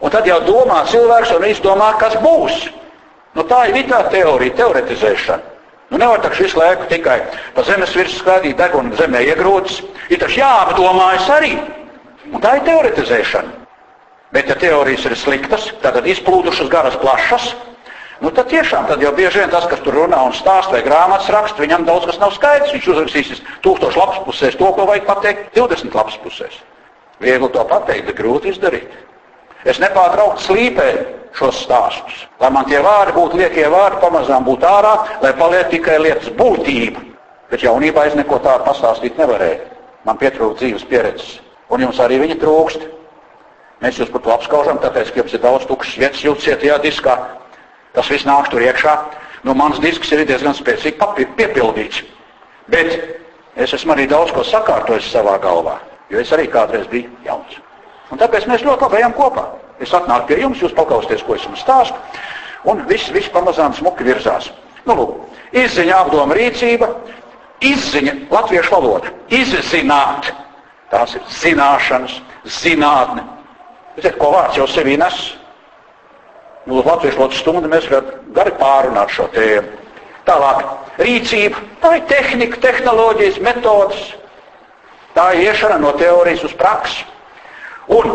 [0.00, 2.68] Un tad jau domā cilvēks un izdomā, kas būs.
[3.34, 5.56] Nu, tā ir tā teorija, teoretizēšana.
[5.88, 7.22] Nu, nevar taču visu laiku tikai
[7.54, 9.80] pa zemes virsmu skādīt degunu zemē iegrūdas.
[10.12, 11.54] Ir taču jāapdomājas arī.
[12.28, 13.54] Un tā ir teoretizēšana.
[14.36, 17.54] Bet, ja teorijas ir sliktas, tad izplūdušas, garas, plašas,
[18.20, 21.30] nu, tad tiešām tad jau bieži vien tas, kas tur runā un stāsta vai grāmatas
[21.32, 22.74] raksta, viņam daudz kas nav skaidrs.
[22.76, 26.60] Viņš uzrakstīs tūkstoš lapas pusēs to, ko vajag pateikt 20 lapas pusēs.
[27.24, 28.92] Viegli to pateikt, bet grūti izdarīt.
[29.68, 31.00] Es nepārtraukti slīpēju
[31.36, 35.98] šos stāstus, lai man tie vārdi būtu liekie vārdi, pamazām būtu ārā, lai paliek tikai
[36.00, 37.02] lietas būtība.
[37.52, 39.66] Bet jaunībā es neko tādu pastāstīt nevarēju.
[40.08, 41.36] Man pietrūkst dzīves pieredzes,
[41.68, 42.88] un jums arī viņa trūkst.
[43.84, 47.14] Mēs jūs par to apskaužam, tāpēc, ka jums ir daudz tukšas vietas, jūtiet tajā diskā.
[47.94, 48.96] Tas viss nāk tur iekšā.
[49.46, 52.02] Nu, mans disks ir diezgan spēcīgi piepildīts.
[52.72, 52.98] Bet
[53.56, 55.78] es esmu arī daudz ko sakārtojis savā galvā,
[56.10, 57.60] jo es arī kādreiz biju jauns.
[58.12, 59.44] Un tāpēc mēs ļoti labi ejam kopā.
[59.78, 61.98] Es atnāku pie jums, jūs paklausieties, ko es jums stāstu,
[62.66, 64.50] un viss, viss pamazām smuki virzās.
[64.88, 65.16] Nu, lūk,
[65.54, 66.88] izziņa, apdoma, rīcība,
[67.64, 70.32] izziņa, latviešu valoda, izzināt.
[70.88, 72.14] Tās ir zināšanas,
[72.62, 73.26] zinātne.
[73.98, 75.18] Ziniet, ko vārds jau sevī nes?
[76.64, 79.68] Nu, latviešu valodas stunda mēs varam gari pārunāt šo tēmu.
[80.28, 80.64] Tālāk,
[81.00, 84.00] rīcība, tā ir tehnika, tehnoloģijas, metodas.
[85.16, 87.04] Tā ir iešana no teorijas uz praksi.
[87.88, 88.10] Un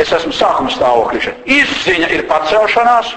[0.00, 1.34] es esmu sākuma stāvoklī.
[1.44, 3.14] Izziņa ir pacelšanās,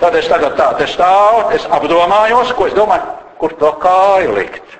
[0.00, 4.78] tad es tagad tā te stāvu, es apdomājos, ko es domāju, kur to kāju likt.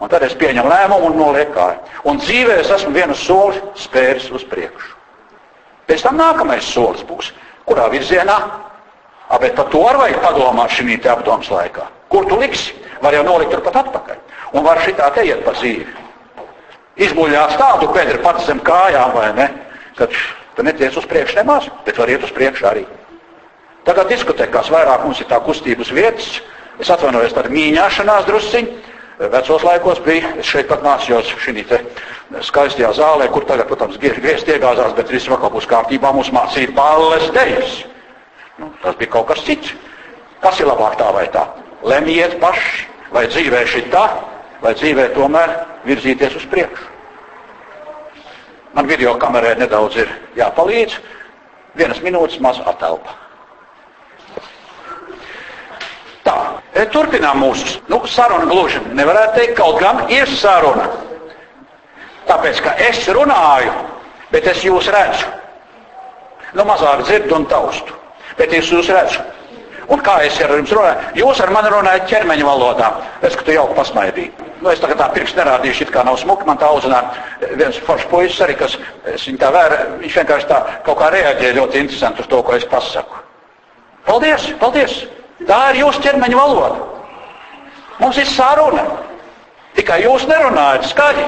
[0.00, 1.80] Un tad es pieņemu lēmumu un nolieku kāju.
[2.08, 4.96] Un dzīvē es esmu vienu soli spēris uz priekšu.
[5.88, 7.32] Pēc tam nākamais solis būs,
[7.68, 8.38] kurā virzienā,
[9.30, 11.84] A, bet par to arī vajag padomāt šī apdomas laikā.
[12.10, 12.74] Kur tu liksi?
[13.00, 14.16] Var jau nolikt turpat atpakaļ.
[14.58, 15.86] Un var šitā te iet pa dzīvi
[16.96, 19.48] izmuļās tādu pedru pats zem kājām, vai ne?
[19.98, 20.14] Kad
[20.56, 22.86] tu neties uz priekšu nemaz, bet var iet uz priekšu arī.
[23.86, 26.40] Tagad diskotēkās vairāk mums ir tā kustības vietas.
[26.80, 28.78] Es atvainojos, tāda mīņāšanās drusciņi.
[29.20, 31.64] Vecos laikos bija, es šeit pat mācījos šī
[32.46, 37.26] skaistajā zālē, kur tagad, protams, griezt iegāzās, bet viss vakar būs kārtībā mums mācīja balles
[37.34, 37.80] dejas.
[38.60, 39.74] Nu, tas bija kaut kas cits.
[40.40, 41.42] Kas ir labāk tā vai tā?
[41.84, 44.06] Lemiet paši, vai dzīvē šī tā,
[44.62, 45.54] vai dzīvē tomēr
[45.86, 46.88] virzīties uz priekšu.
[48.74, 50.98] Man video kamerai nedaudz ir jāpalīdz.
[51.78, 53.16] Vienas minūtes maz atelpa.
[56.26, 56.36] Tā,
[56.74, 58.82] e, turpinām mūsu nu, sarunu gluži.
[58.94, 60.86] Nevarētu teikt, kaut gan ir saruna.
[62.28, 63.72] Tāpēc, ka es runāju,
[64.30, 65.26] bet es jūs redzu.
[66.54, 67.94] Nu, mazāk dzirdu un taustu,
[68.38, 69.22] bet es jūs redzu.
[69.90, 71.10] Un kā es ar jums runāju?
[71.18, 72.92] Jūs ar mani runājat ķermeņa valodā.
[73.26, 74.49] Es, ka tu jau pasmaidīji.
[74.60, 76.44] Nu, es tagad tā pirkstu nerādīšu, it kā nav smuki.
[76.48, 79.78] Man tā audzināja viens foršs puisis arī, kas viņa tā vēra.
[80.02, 83.22] Viņš vienkārši tā kaut kā reaģēja ļoti interesanti uz to, ko es pasaku.
[84.04, 84.98] Paldies, paldies!
[85.48, 86.88] Tā ir jūsu ķermeņa valoda.
[88.00, 88.84] Mums ir saruna.
[89.76, 91.24] Tikai jūs nerunājat skaļi.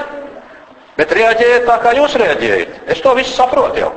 [0.97, 2.81] Bet reaģējiet tā, kā jūs reaģējat.
[2.93, 3.91] Es to visu saprotu jau.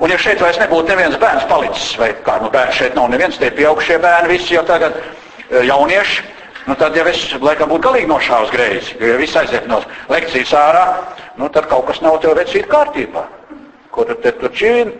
[0.00, 3.38] Un ja šeit vairs nebūtu neviens bērns palicis, vai kā nu bērns šeit nav neviens,
[3.40, 6.24] tie pieaugušie bērni, visi jau tagad e, jaunieši,
[6.66, 10.54] nu tad jau es laikam būtu galīgi nošāvis greizi, jo ja viss aiziet no lekcijas
[10.58, 10.84] ārā,
[11.38, 13.22] nu tad kaut kas nav tev vecīt kārtībā.
[13.94, 14.92] Ko tu te tur čīni?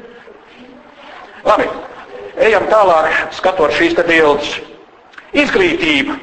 [1.46, 1.66] Labi,
[2.42, 4.56] ejam tālāk, skatot šīs te bildes.
[5.36, 6.16] Izglītība.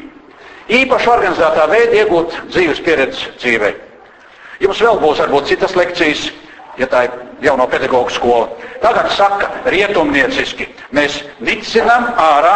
[0.73, 3.73] Īpaši organizētā veidā iegūt dzīves pieredzi dzīvē.
[4.63, 6.29] Jums vēl būs varbūt citas lekcijas,
[6.79, 8.47] ja tā ir jauno pedagoģu skola.
[8.81, 12.55] Tagad saka rietumnieciski, mēs nicinam ārā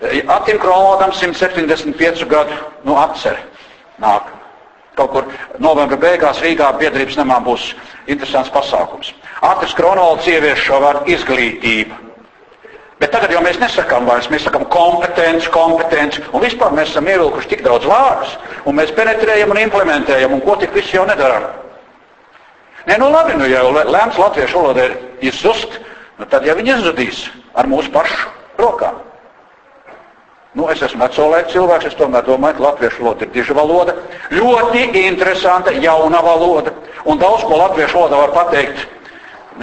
[0.00, 3.42] Atim Kromodam 175 gadu nu, atceri
[4.00, 4.30] nāk.
[4.96, 5.26] Kaut kur
[5.60, 7.74] novembra beigās Rīgā biedrības namā būs
[8.08, 9.12] interesants pasākums.
[9.44, 11.98] Atris Kronovalds ievieš šo vārdu izglītība.
[13.00, 17.48] Bet tagad jau mēs nesakām vairs, mēs sakām kompetenci, kompetenci, un vispār mēs esam ievilkuši
[17.52, 18.34] tik daudz vārdus,
[18.68, 21.46] un mēs penetrējam un implementējam, un ko tik viss jau nedarām.
[22.88, 24.98] Nē, nu labi, nu jau lēms latviešu valoda ir
[25.32, 25.80] izzust,
[26.20, 27.24] nu tad jau viņi izzudīs
[27.56, 28.28] ar mūsu pašu
[28.60, 29.00] rokām.
[30.58, 33.94] Nu, es esmu vecolēks cilvēks, es tomēr domāju, ka latviešu valoda ir diža valoda.
[34.34, 36.72] Ļoti interesanta, jauna valoda.
[37.06, 38.88] Un daudz ko latviešu valodā var pateikt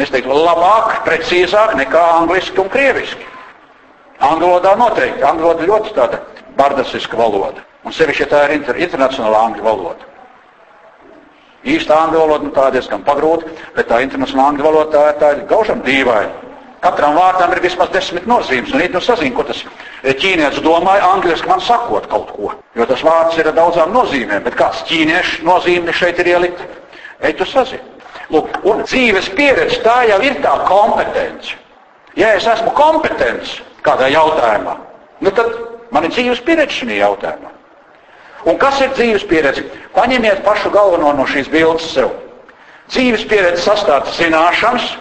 [0.04, 3.26] es teiktu, labāk, precīzāk nekā angliski un krieviski.
[4.24, 5.24] Angļu valodā noteikti.
[5.26, 6.22] Angļu valoda ļoti tāda
[6.58, 7.64] bardasiska valoda.
[7.86, 10.08] Un sevišķi, tā ir inter, internacionāla angļu valoda.
[11.68, 15.46] Īsta angļu valoda nu, tā diezgan pagrūta, bet tā internacionāla angļu valoda tā, tā ir
[15.50, 16.46] gaužam dīvaina.
[16.82, 19.64] Katram vārdam ir vismaz desmit nozīmes, un it nu sazina, ko tas
[20.16, 22.54] ķīnietis domāja angliski man sakot kaut ko.
[22.78, 26.62] Jo tas vārds ir ar daudzām nozīmēm, bet kāds ķīniešu nozīme šeit ir ielikt,
[27.26, 27.84] ej tu sazini.
[28.32, 31.56] Lūk, un dzīves pieredze tā jau ir tā kompetence.
[32.20, 34.76] Ja es esmu kompetents kādā jautājumā,
[35.24, 35.54] nu tad
[35.96, 37.54] man ir dzīves pieredze šajā jautājumā.
[38.48, 39.66] Un kas ir dzīves pieredze?
[39.96, 42.14] Paņemiet pašu galveno no šīs bildes sev.
[42.92, 44.94] Dzīves pieredze sastāv zināšanas,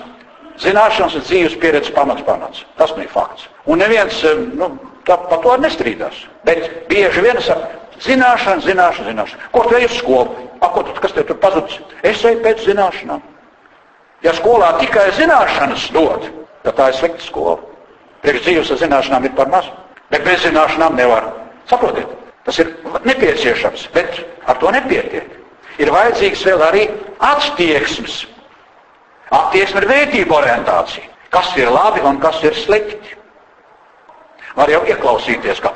[0.62, 2.64] zināšanas ir dzīves pieredzes pamats pamats.
[2.78, 3.48] Tas nu ir fakts.
[3.66, 4.22] Un neviens
[4.56, 4.70] nu,
[5.06, 6.24] tā, par to nestrīdās.
[6.46, 7.70] Bet bieži vien saka,
[8.04, 9.48] zināšana, zināšana, zināšana.
[9.52, 10.50] Ko tu ej uz skolu?
[10.60, 11.80] A, ko tu, kas tev tur pazudis?
[12.02, 13.24] Es eju pēc zināšanām.
[14.24, 16.30] Ja skolā tikai zināšanas dod,
[16.64, 17.58] tad tā ir slikta skola.
[18.24, 19.68] Priekš dzīves ar zināšanām ir par maz,
[20.10, 21.28] bet bez zināšanām nevar.
[21.70, 22.08] Saprotiet,
[22.46, 22.72] tas ir
[23.04, 25.28] nepieciešams, bet ar to nepietiek.
[25.82, 26.86] Ir vajadzīgs vēl arī
[27.20, 28.24] attieksmes.
[29.34, 31.08] Attieksme ir vērtība orientācija.
[31.30, 33.16] Kas ir labi un kas ir slikti.
[34.56, 35.72] Var jau ieklausīties, ka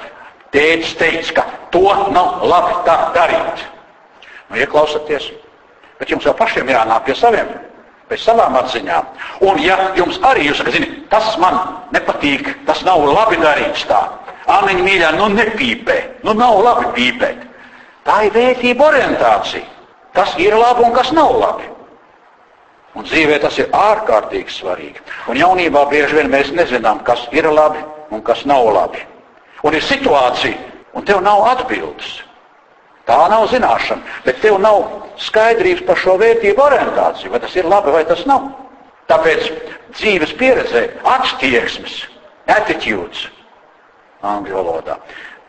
[0.55, 1.83] tēvs teica, ka to
[2.15, 3.65] nav labi tā darīt.
[4.51, 5.29] Nu, ieklausieties,
[5.99, 7.51] bet jums jau pašiem jānāk pie saviem,
[8.11, 9.11] pēc savām atziņām.
[9.47, 11.61] Un ja jums arī jūs sakat, tas man
[11.95, 14.01] nepatīk, tas nav labi darīts tā.
[14.51, 17.45] Āmeņa mīļā, nu nepīpē, nu nav labi pīpēt.
[18.07, 19.67] Tā ir vērtība orientācija.
[20.17, 21.70] Kas ir labi un kas nav labi.
[22.99, 25.03] Un dzīvē tas ir ārkārtīgi svarīgi.
[25.31, 29.05] Un jaunībā bieži vien mēs nezinām, kas ir labi un kas nav labi.
[29.63, 30.57] Un ir situācija,
[30.99, 32.19] un tev nav atbildes.
[33.07, 34.83] Tā nav zināšana, bet tev nav
[35.23, 38.51] skaidrības par šo vērtību orientāciju, vai tas ir labi vai tas nav.
[39.11, 39.49] Tāpēc
[39.97, 40.85] dzīves pieredzē
[41.17, 42.05] attieksmes,
[42.51, 43.27] attitudes
[44.23, 44.99] angļu valodā.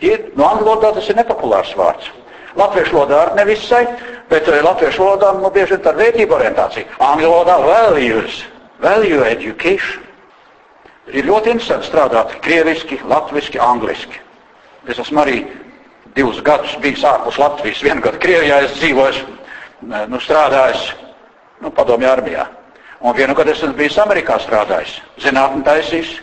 [0.02, 2.10] Ir, no angļu valodā tas ir nepopulārs vārds.
[2.60, 3.86] Latviešu valodā arī nevisai,
[4.30, 6.88] bet latviešu valodā nu, bieži ir tā vērtība orientācija.
[7.00, 8.42] Angļu valodā values,
[8.84, 10.08] value education.
[11.12, 14.20] Ir ļoti interesanti strādāt krieviski, latviski, angliski.
[14.88, 15.42] Es esmu arī
[16.16, 17.82] divus gadus bijis ārpus Latvijas.
[17.84, 19.24] Vienu gadu Krievijā es dzīvoju,
[20.12, 20.92] nu, strādājis
[21.62, 22.48] nu, padomju armijā.
[23.02, 26.20] Un vienu gadu es esmu bijis Amerikā strādājis, zinātnē taisījis.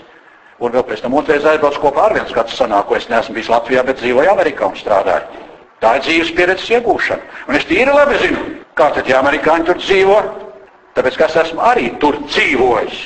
[0.59, 3.51] Un vēl pēc tam otrreiz aizbraucu kopā ar viens gads sanāk, ko es neesmu bijis
[3.53, 5.48] Latvijā, bet dzīvoju Amerikā un strādāju.
[5.83, 7.43] Tā ir dzīves pieredzes iegūšana.
[7.49, 8.47] Un es tīri labi zinu,
[8.79, 10.17] kā tad tie amerikāņi tur dzīvo,
[10.97, 13.05] tāpēc, ka es esmu arī tur dzīvojis.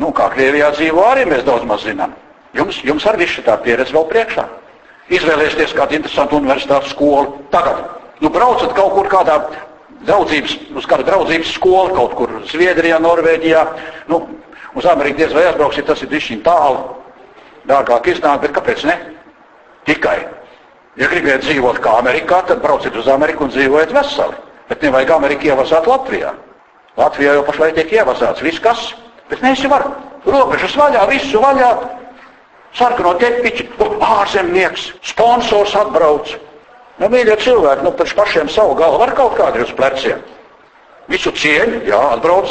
[0.00, 2.16] Nu, kā Krievijā dzīvo, arī mēs daudz maz zinām.
[2.56, 4.48] Jums, jums arī viss šī pieredze vēl priekšā
[5.10, 7.40] izvēlēties kādu interesantu universitātes skolu.
[7.50, 7.82] Tagad,
[8.22, 9.36] nu, braucat kaut kur kādā
[10.06, 13.64] draudzības, uz kādu draudzības skolu, kaut kur Zviedrijā, Norvēģijā,
[14.10, 14.22] nu,
[14.78, 16.84] uz Ameriku diez vai aizbrauksiet, tas ir dišķiņ tālu,
[17.68, 18.96] dārgāk iznāk, bet kāpēc ne?
[19.88, 20.18] Tikai.
[20.98, 24.38] Ja gribiet dzīvot kā Amerikā, tad brauciet uz Ameriku un dzīvojiet veseli.
[24.70, 26.32] Bet nevajag Ameriku ievazāt Latvijā.
[26.98, 28.90] Latvijā jau pašlaik tiek ievazāts viss kas,
[29.30, 29.94] bet mēs jau varam.
[30.26, 31.70] Robežas vaļā, visu vaļā,
[32.76, 33.68] sarkano tepiķi,
[34.02, 36.34] ārzemnieks, sponsors atbrauc.
[37.00, 40.18] Nu, mīļie cilvēki, nu, taču pašiem savu galvu var kaut kādi uz pleciem.
[41.10, 42.50] Visu cieņu, jā, atbrauc.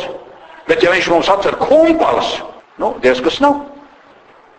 [0.68, 2.40] Bet ja viņš mums atcer kumpalas,
[2.82, 3.62] nu, diez kas nav.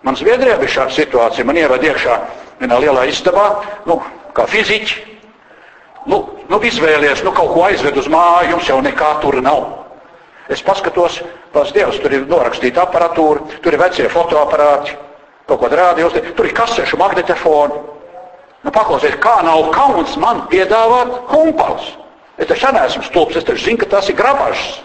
[0.07, 1.45] Man Zviedrijā bija šāda situācija.
[1.45, 2.15] Man ievada iekšā
[2.61, 3.47] vienā lielā istabā,
[3.89, 4.01] nu,
[4.37, 5.07] kā fiziķi.
[6.11, 9.67] Nu, nu izvēlies, nu kaut ko aizved uz māju, jums jau nekā tur nav.
[10.51, 11.21] Es paskatos,
[11.55, 14.97] pats Dievs, tur ir norakstīta aparatūra, tur ir vecie fotoaparāti,
[15.47, 17.79] kaut ko rādījos, tur ir kasešu magnetofoni.
[18.65, 21.95] Nu, paklausies, kā nav kauns man piedāvāt humpals.
[22.41, 24.81] Es taču neesmu stulbs, es taču zinu, ka tas ir grabažs.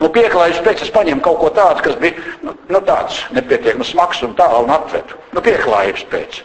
[0.00, 4.22] Nu, pieklājības pēc es paņēmu kaut ko tādu, kas bija nu, nu, tāds nepietiekami smags
[4.26, 5.18] un tālu un atvedu.
[5.34, 6.40] Nu, pieklājības pēc.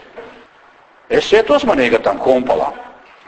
[1.10, 2.76] Esiet uzmanīgi ar tām humpalām.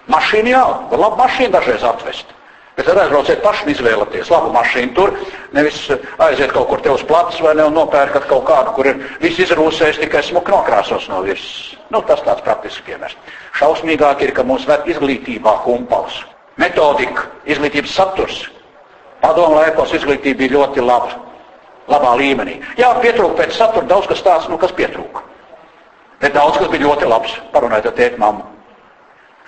[0.09, 2.35] Mašīna jā, var labu mašīnu dažreiz atvest.
[2.79, 5.09] Bet tad aizbrauciet paši un izvēlieties labu mašīnu tur,
[5.51, 5.81] nevis
[6.23, 9.41] aiziet kaut kur te uz plats vai ne un nopērkat kaut kādu, kur ir viss
[9.43, 11.75] izrūsējis, tikai smuki nokrāsos no virsmas.
[11.91, 13.17] Nu, tas tāds praktisks piemērs.
[13.59, 16.21] Šausmīgāk ir, ka mums vēl izglītībā humpals.
[16.61, 18.43] Metodika, izglītības saturs.
[19.19, 21.17] Padomu laikos izglītība bija ļoti laba,
[21.91, 22.61] labā līmenī.
[22.79, 25.25] Jā, pietrūka pēc satura daudz kas tāds, nu kas pietrūka.
[26.19, 27.35] Bet daudz kas bija ļoti labs.
[27.53, 28.45] Parunājiet ar tēti mammu.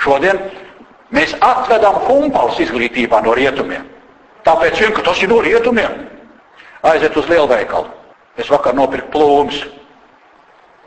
[0.01, 0.39] Šodien
[1.13, 3.85] mēs atvedam humpalus izglītībā no rietumiem.
[4.47, 6.07] Tāpēc vien, ka tas ir no rietumiem.
[6.87, 7.91] Aiziet uz lielveikalu.
[8.39, 9.59] Es vakar nopirku plūmus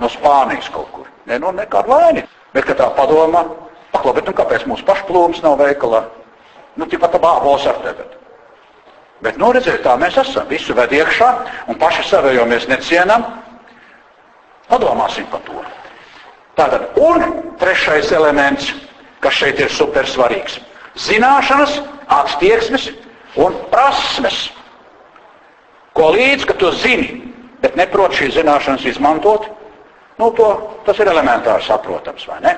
[0.01, 1.07] no Spānijas kaut kur.
[1.29, 2.25] Nē, nu nekāda vaina.
[2.55, 3.45] Bet, kad tā padomā,
[3.95, 6.05] paklāpēt, nu kāpēc mūsu pašu plūmus nav veikalā?
[6.75, 8.07] Nu, tikpat bābos ar tevi.
[9.23, 10.49] Bet, nu, redziet, tā mēs esam.
[10.51, 11.31] Visu ved iekšā
[11.71, 13.25] un paši savējo mēs necienam.
[14.71, 15.61] Padomāsim par to.
[16.55, 18.73] Tātad, un trešais elements
[19.25, 20.59] kas šeit ir super svarīgs.
[21.01, 21.79] Zināšanas,
[22.13, 22.91] attieksmes
[23.41, 24.51] un prasmes.
[25.97, 27.23] Ko līdz, ka tu zini,
[27.63, 29.49] bet neproti šīs zināšanas izmantot,
[30.21, 30.51] nu, to,
[30.87, 32.55] tas ir elementāri saprotams, vai ne?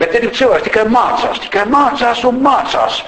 [0.00, 3.00] Bet ir cilvēki tikai mācās, tikai mācās un mācās.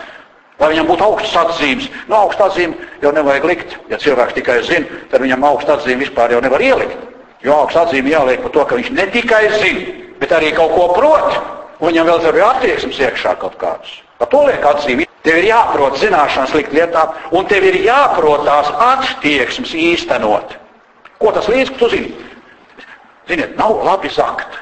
[0.59, 1.91] Lai viņam būtu augsts atzīmes.
[2.09, 3.77] Nu, augsts atzīme jau nevajag likt.
[3.93, 6.97] Ja cilvēks tikai zina, tad viņam augsts atzīme vispār jau nevar ielikt.
[7.45, 9.87] Jo augsts atzīme jāliek par to, ka viņš ne tikai zina,
[10.19, 11.39] bet arī kaut ko prot.
[11.79, 14.01] Un viņam vēl ir attieksmes iekšā kaut kādas.
[14.19, 15.07] Par to liek atzīmi.
[15.23, 20.55] Tev ir jāprot zināšanas likt lietā, un tev ir jāprot tās attieksmes īstenot.
[21.19, 22.13] Ko tas līdz, ka tu zini?
[23.29, 24.61] Ziniet, nav labi zakt.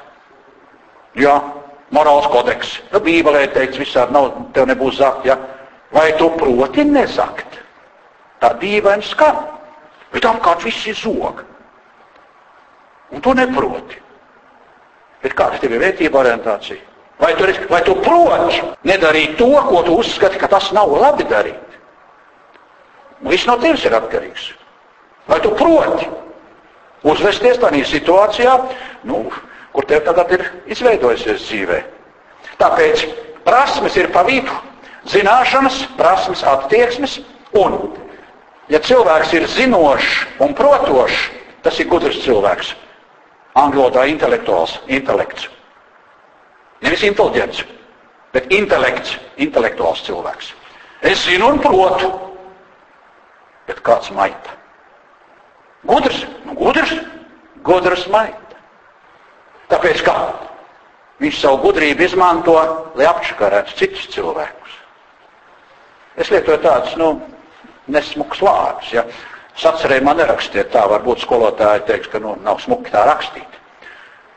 [1.16, 1.36] Jā,
[1.94, 2.78] morāls kodeks.
[2.92, 5.38] Nu, Bībelē teikts visādi, nav, tev nebūs zakt, ja?
[5.94, 7.60] Vai tu proti nezakt?
[8.42, 9.44] Tā dīvaini skan.
[10.12, 11.44] Bet apkārt viss ir zog.
[13.14, 14.00] Un tu neproti.
[15.22, 16.82] Bet kāda tev ir vērtība orientācija?
[17.18, 21.76] Vai tu, vai tu proti nedarīt to, ko tu uzskati, ka tas nav labi darīt?
[23.24, 24.50] Viss no tevis ir atkarīgs.
[25.26, 26.08] Vai tu proti
[27.06, 28.56] uzvesties tādā situācijā,
[29.08, 29.24] nu,
[29.72, 30.44] kur tev tagad ir
[30.76, 31.80] izveidojusies dzīvē?
[32.60, 33.06] Tāpēc
[33.46, 34.52] prasmes ir pa vidu.
[35.06, 37.20] Zināšanas, prasmes, attieksmes
[37.54, 37.76] un,
[38.68, 41.28] ja cilvēks ir zinošs un protošs,
[41.62, 42.74] tas ir gudrs cilvēks.
[43.56, 45.48] Angļu valodā intelektuāls, intelekts.
[46.84, 47.62] Nevis inteliģents,
[48.36, 50.52] bet intelekts, intelektuāls cilvēks.
[51.00, 52.10] Es zinu un protu,
[53.68, 54.56] bet kāds maita?
[55.86, 56.92] Gudrs, nu gudrs,
[57.64, 58.60] gudrs maita.
[59.70, 60.16] Tāpēc kā?
[61.22, 62.56] Viņš savu gudrību izmanto,
[62.98, 64.74] lai apčakarētu citus cilvēkus.
[66.20, 67.14] Es lietoju tādus, nu,
[67.92, 68.92] nesmukus vārdus.
[68.92, 69.04] Ja?
[69.56, 73.60] Sacerēji man nerakstiet tā, varbūt skolotāji teiks, ka nu, nav smuki tā rakstīt.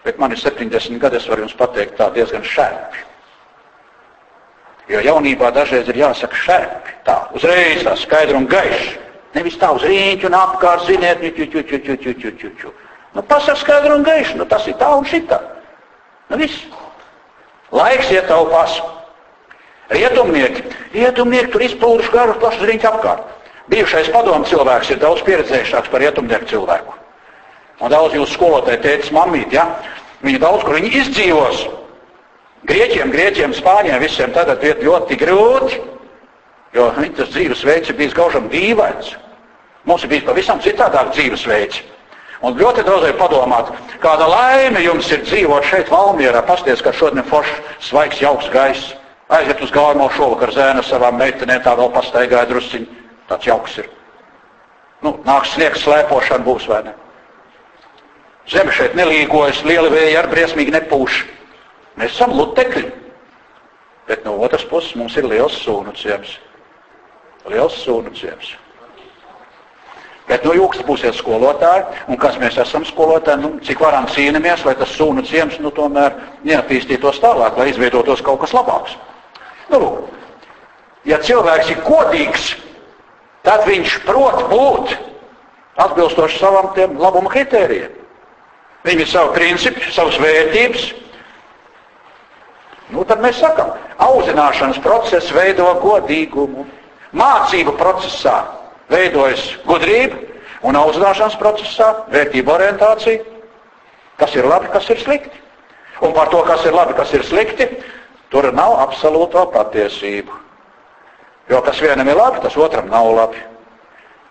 [0.05, 3.05] Bet man ir 70 gadi, es varu jums pateikt tā diezgan šērpi.
[4.89, 8.95] Jo jaunībā dažreiz ir jāsaka šērpi, tā, uzreiz tā skaidri un gaiši.
[9.35, 12.71] Nevis tā uz rīņķu un apkārt, ziniet, ķu, ķu, ķu, ķu, ķu, ķu, ķu, ķu.
[13.13, 15.37] Nu, pasaka skaidri un gaiši, nu tas ir tā un šitā.
[16.31, 16.63] Nu viss.
[17.75, 18.79] Laiks ietaupās.
[19.93, 23.38] Rietumnieki, rietumnieki tur izplūduši garus plašus riņķu apkārt.
[23.69, 26.95] Bijušais padomu cilvēks ir daudz pieredzējušāks par rietumnieku cilvēku.
[27.79, 29.67] Un daudz jūsu skolotāji teica, mamīt, ja?
[30.25, 31.61] viņi daudz kur viņi izdzīvos.
[32.67, 35.79] Grieķiem, grieķiem, spāņiem visiem tagad ir ļoti grūti,
[36.75, 39.13] jo viņi tas dzīvesveids ir bijis gaužam dīvains.
[39.87, 41.79] Mums ir bijis pavisam citādāk dzīvesveids.
[42.43, 43.71] Un ļoti daudz ir padomāt,
[44.03, 47.57] kāda laime jums ir dzīvot šeit Valmierā, pasties, ka šodien foršs,
[47.89, 48.93] svaigs, jauks gaiss.
[49.29, 52.98] Aiziet uz gājamo šovakar zēna savām meitenēm, tā vēl pastaigāja drusciņi.
[53.29, 53.89] Tāds jauks ir.
[55.05, 56.95] Nu, nāks sniegs slēpošana būs vai ne?
[58.49, 61.21] Zeme šeit nelīgojas, liela vēja ar briesmīgi nepūš.
[61.99, 62.87] Mēs esam lutekļi.
[64.09, 66.33] Bet no otras puses mums ir liels sūnu ciems.
[67.49, 68.55] Liels sūnu ciems.
[70.29, 74.75] Bet no jūkas būsiet skolotāji, un kas mēs esam skolotāji, nu, cik varam cīnāmies, lai
[74.77, 78.97] tas sūnu ciems nu, tomēr neattīstītos tālāk, lai izveidotos kaut kas labāks.
[79.69, 80.11] Nu, lūk,
[81.09, 82.51] ja cilvēks ir kodīgs,
[83.47, 84.95] tad viņš prot būt
[85.79, 87.95] atbilstoši savam tiem labuma kritērijiem.
[88.87, 90.85] Viņam ir savi principi, savas vērtības.
[92.95, 96.65] Nu, tad mēs sakam, audzināšanas process veido godīgumu.
[97.19, 98.37] Mācību procesā
[98.89, 100.17] veidojas gudrība
[100.65, 103.23] un audzināšanas procesā vērtība orientācija.
[104.19, 105.45] Kas ir labi, kas ir slikti.
[106.03, 107.67] Un par to, kas ir labi, kas ir slikti,
[108.31, 110.31] tur nav absolūto patiesību.
[111.49, 113.41] Jo kas vienam ir labi, tas otram nav labi.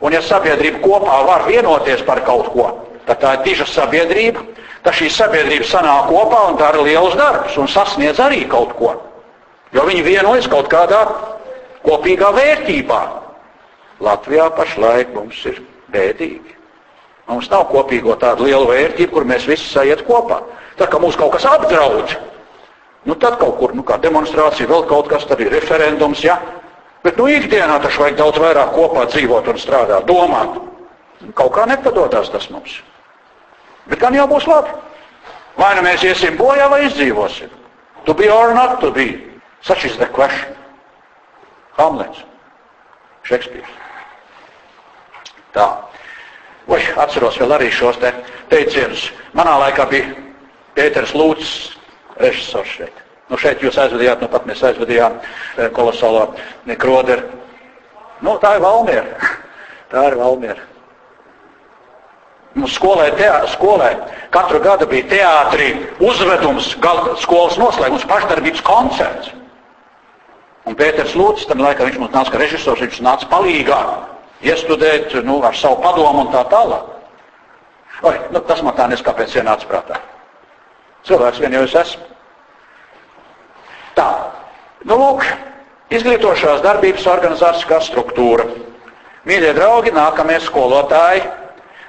[0.01, 2.69] Un ja sabiedrība kopā var vienoties par kaut ko,
[3.09, 4.45] tad tā ir diža sabiedrība,
[4.85, 8.95] tad šī sabiedrība sanāk kopā un dara lielus darbus un sasniedz arī kaut ko.
[9.75, 11.03] Jo viņi vienojas kaut kādā
[11.83, 13.01] kopīgā vērtībā.
[14.01, 15.59] Latvijā pašlaik mums ir
[15.91, 16.55] bēdīgi.
[17.29, 20.39] Mums nav kopīgo tādu lielu vērtību, kur mēs visi sajiet kopā.
[20.79, 22.14] Tā kā mūs kaut kas apdraud,
[23.05, 26.39] nu tad kaut kur, nu kā demonstrācija, vēl kaut kas, tad ir referendums, ja?
[27.05, 30.59] Bet nu ikdienā taču vajag daudz vairāk kopā dzīvot un strādāt, domāt.
[31.39, 32.81] Kaut kā nepadodas tas mums.
[33.89, 34.75] Bet gan jau būs labi.
[35.59, 37.51] Vai nu mēs iesim bojā vai izdzīvosim?
[38.07, 39.09] To be or not to be.
[39.63, 40.55] Such is the question.
[41.79, 42.23] Hamlets.
[43.27, 43.75] Šekspīrs.
[45.55, 45.67] Tā.
[46.69, 48.13] Oi, atceros vēl arī šos te
[48.53, 49.09] teicienus.
[49.37, 50.15] Manā laikā bija
[50.77, 51.75] Pēters Lūcis,
[52.21, 53.08] režisors šeit.
[53.29, 56.31] Nu, šeit jūs aizvedījāt, nu pat mēs aizvedījām eh, kolosālo
[56.68, 57.29] nekroderu.
[58.24, 59.35] Nu, tā ir Valmiera.
[59.93, 60.64] Tā ir Valmiera.
[62.59, 63.93] Mums skolē, teā, skolē
[64.35, 65.68] katru gadu bija teātrī
[66.05, 69.31] uzvedums, gal, skolas noslēgums, pašdarbības koncerts.
[70.68, 73.79] Un Pēters Lūcis, tam laikam viņš mums nāca kā režisors, viņš nāca palīgā,
[74.45, 76.91] iestudēt nu, ar savu padomu un tā tālāk.
[78.09, 80.03] Oi, nu, tas man tā neskāpēc ienāca prātā.
[81.09, 82.18] Cilvēks vien jau es esmu.
[83.99, 84.09] Tā,
[84.87, 85.27] nu lūk,
[85.91, 88.47] izglītošās darbības organizāciskā struktūra.
[89.29, 91.27] Mīļie draugi, nākamie skolotāji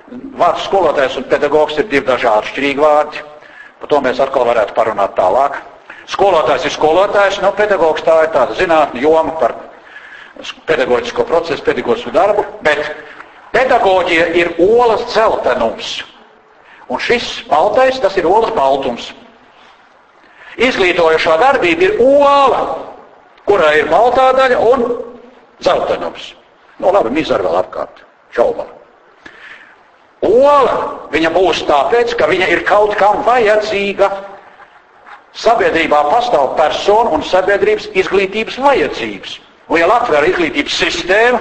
[0.10, 3.20] Vārds skolotājs un pedagogs ir divi dažādi atšķirīgi vārdi.
[3.80, 5.60] Par to mēs atkal varētu parunāt tālāk.
[6.10, 9.54] Skolotājs ir skolotājs, nu, pedagogs tā ir tāda zinātne joma par
[10.66, 12.82] pedagoģisko procesu, pedagoģisku darbu, bet
[13.54, 16.00] pedagoģija ir olas celtenums.
[16.90, 19.12] Un šis baltais, tas ir olas baltums.
[20.60, 22.64] Izglītojošā darbība ir ola,
[23.48, 24.86] kurā ir baltā daļa un
[25.64, 26.34] zeltenums.
[26.80, 28.04] Nu, labi, mizar vēl apkārt,
[28.36, 28.68] šaubām.
[30.26, 30.76] Ola
[31.14, 34.10] viņa būs tāpēc, ka viņa ir kaut kam vajadzīga.
[35.40, 39.38] Sabiedrībā pastāv personu un sabiedrības izglītības vajadzības.
[39.70, 41.40] Un ja Latvijā ir izglītības sistēma,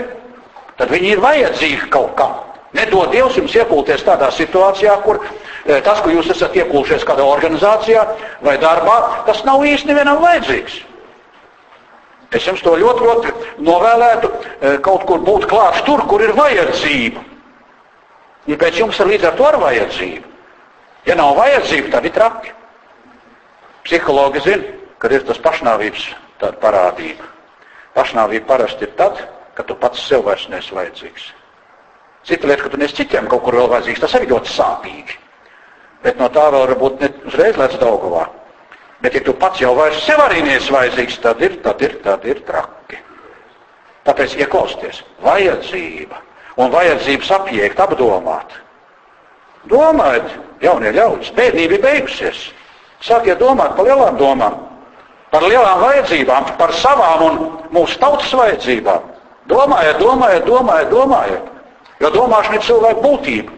[0.78, 2.36] tad viņi ir vajadzīgi kaut kam.
[2.76, 5.22] Nedod Dievs jums iekulties tādā situācijā, kur
[5.84, 8.04] tas, ko jūs esat iekulšies kādā organizācijā
[8.44, 10.78] vai darbā, tas nav īsti nevienam vajadzīgs.
[12.32, 13.32] Es jums to ļoti, ļoti
[13.64, 17.22] novēlētu e, kaut kur būt klāt tur, kur ir vajadzība.
[18.48, 20.34] Ja pēc jums ir līdz ar to ar vajadzību.
[21.08, 22.52] Ja nav vajadzība, tad ir traki.
[23.86, 26.04] Psihologi zina, kad ir tas pašnāvības
[26.60, 27.28] parādība.
[27.96, 29.22] Pašnāvība parasti ir tad,
[29.56, 31.30] kad tu pats sev vairs neesi vajadzīgs.
[32.28, 35.16] Cita lieta, ka tu neesi citiem kaut kur vēl vajadzīgs, tas arī ļoti sāpīgi.
[36.04, 38.28] Bet no tā vēl varbūt ne uzreiz lēc Daugavā.
[39.02, 42.24] Bet ja tu pats jau vairs sev arī neesi vajadzīgs, tad ir, tad ir, tad
[42.26, 42.98] ir traki.
[44.06, 45.02] Tāpēc ieklausties.
[45.22, 46.22] Vajadzība
[46.58, 48.56] un vajadzības apjēgt, apdomāt.
[49.70, 50.32] Domājiet,
[50.62, 52.48] jaunie ļaudis, bērnība ir beigusies.
[53.04, 54.56] Sākiet domāt par lielām domām,
[55.30, 57.38] par lielām vajadzībām, par savām un
[57.74, 59.06] mūsu tautas vajadzībām.
[59.50, 61.54] Domājiet, domājiet, domājiet, domājiet.
[62.02, 63.54] Jo domāšana ir cilvēka būtība.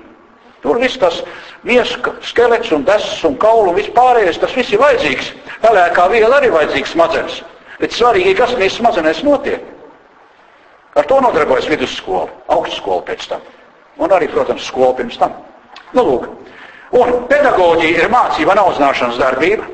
[0.60, 1.22] Tur viss tas
[1.66, 5.32] miesa skelets un desis un kaulu un viss pārējais, tas viss ir vajadzīgs.
[5.60, 7.42] Pelēkā viela arī vajadzīgs smadzenes.
[7.80, 9.64] Bet svarīgi, kas mēs smadzenēs notiek.
[10.96, 13.44] Ar to nodarbojas vidusskola, augstskola pēc tam.
[14.00, 15.36] Un arī, protams, skola pirms tam.
[15.94, 16.26] Nu, lūk.
[16.96, 19.68] Un pedagoģija ir mācība un audzināšanas darbība.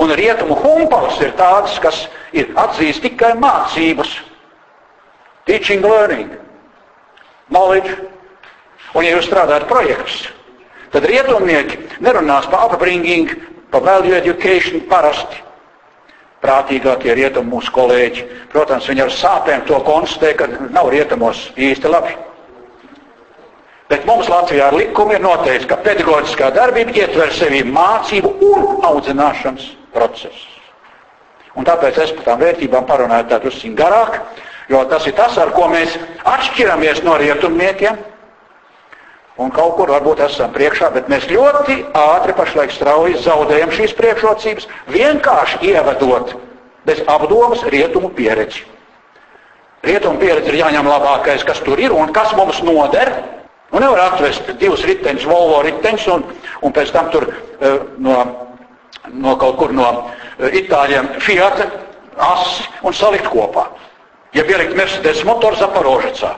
[0.00, 4.16] Un rietumu humpalas ir tādas, kas ir atzīst tikai mācības.
[5.46, 6.32] Teaching, learning,
[7.50, 7.96] knowledge.
[8.94, 10.24] Un ja jūs strādājat projektus,
[10.90, 13.30] tad rietumnieki nerunās par upbringing,
[13.70, 15.42] par value education parasti
[16.40, 18.24] prātīgākie rietumu mūsu kolēģi.
[18.52, 22.16] Protams, viņi ar sāpēm to konstatē, ka nav rietumos īsti labi.
[23.90, 29.66] Bet mums Latvijā ar likumu ir noteikts, ka pedagoģiskā darbība ietver sevi mācību un audzināšanas
[29.92, 30.46] procesu.
[31.58, 34.20] Un tāpēc es par tām vērtībām parunāju tā drusciņ garāk,
[34.70, 37.98] jo tas ir tas, ar ko mēs atšķiramies no rietumniekiem.
[39.40, 44.66] Un kaut kur varbūt esam priekšā, bet mēs ļoti ātri pašlaik strauji zaudējam šīs priekšrocības,
[44.92, 46.34] vienkārši ievedot
[46.84, 48.66] bez apdomas rietumu pieredzi.
[49.86, 53.14] Rietumu pieredzi ir jāņem labākais, kas tur ir un kas mums noder.
[53.70, 56.26] Nu, nevar atvest divus riteņus, Volvo riteņus un,
[56.66, 58.18] un pēc tam tur uh, no,
[59.14, 61.64] no kaut kur no uh, itāļiem Fiat
[62.20, 63.70] asi un salikt kopā.
[64.36, 66.34] Ja pielikt Mercedes motoru Zaporožicā,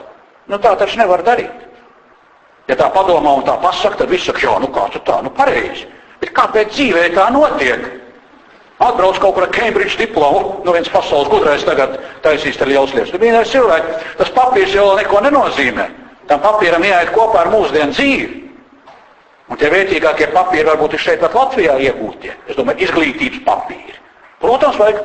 [0.47, 1.72] nu tā taču nevar darīt.
[2.71, 5.31] Ja tā padomā un tā pasaka, tad viss saka, jā, nu kā tu tā, nu
[5.35, 5.87] pareizi.
[6.21, 7.83] Bet kāpēc dzīvē tā notiek?
[8.83, 13.11] Atbrauc kaut kur ar Cambridge diplomu, nu viens pasaules gudrais tagad taisīs te liels lietas.
[13.13, 15.89] Nu vienais cilvēks, tas papīrs jau neko nenozīmē.
[16.27, 18.39] Tam papīram jāiet kopā ar mūsdienu dzīvi.
[19.51, 22.31] Un tie vērtīgākie papīri varbūt ir šeit pat Latvijā iegūtie.
[22.47, 23.99] Es domāju, izglītības papīri.
[24.43, 25.03] Protams, vajag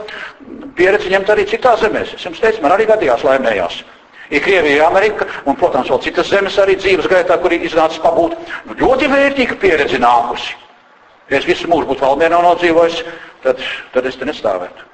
[0.79, 2.15] pieredzi ņemt arī citās zemēs.
[2.15, 3.83] Es jums teicu, man arī gadījās laimējās.
[4.29, 8.37] Ir Krievija, Amerika un, protams, vēl citas zemes arī dzīves gaitā, kur ir iznācis pabūt.
[8.69, 10.57] Nu, ļoti vērtīga pieredze nākusi.
[11.31, 13.03] Ja es visu mūžu būtu Valmienā nodzīvojis,
[13.45, 13.63] tad,
[13.95, 14.85] tad es te nestāvētu.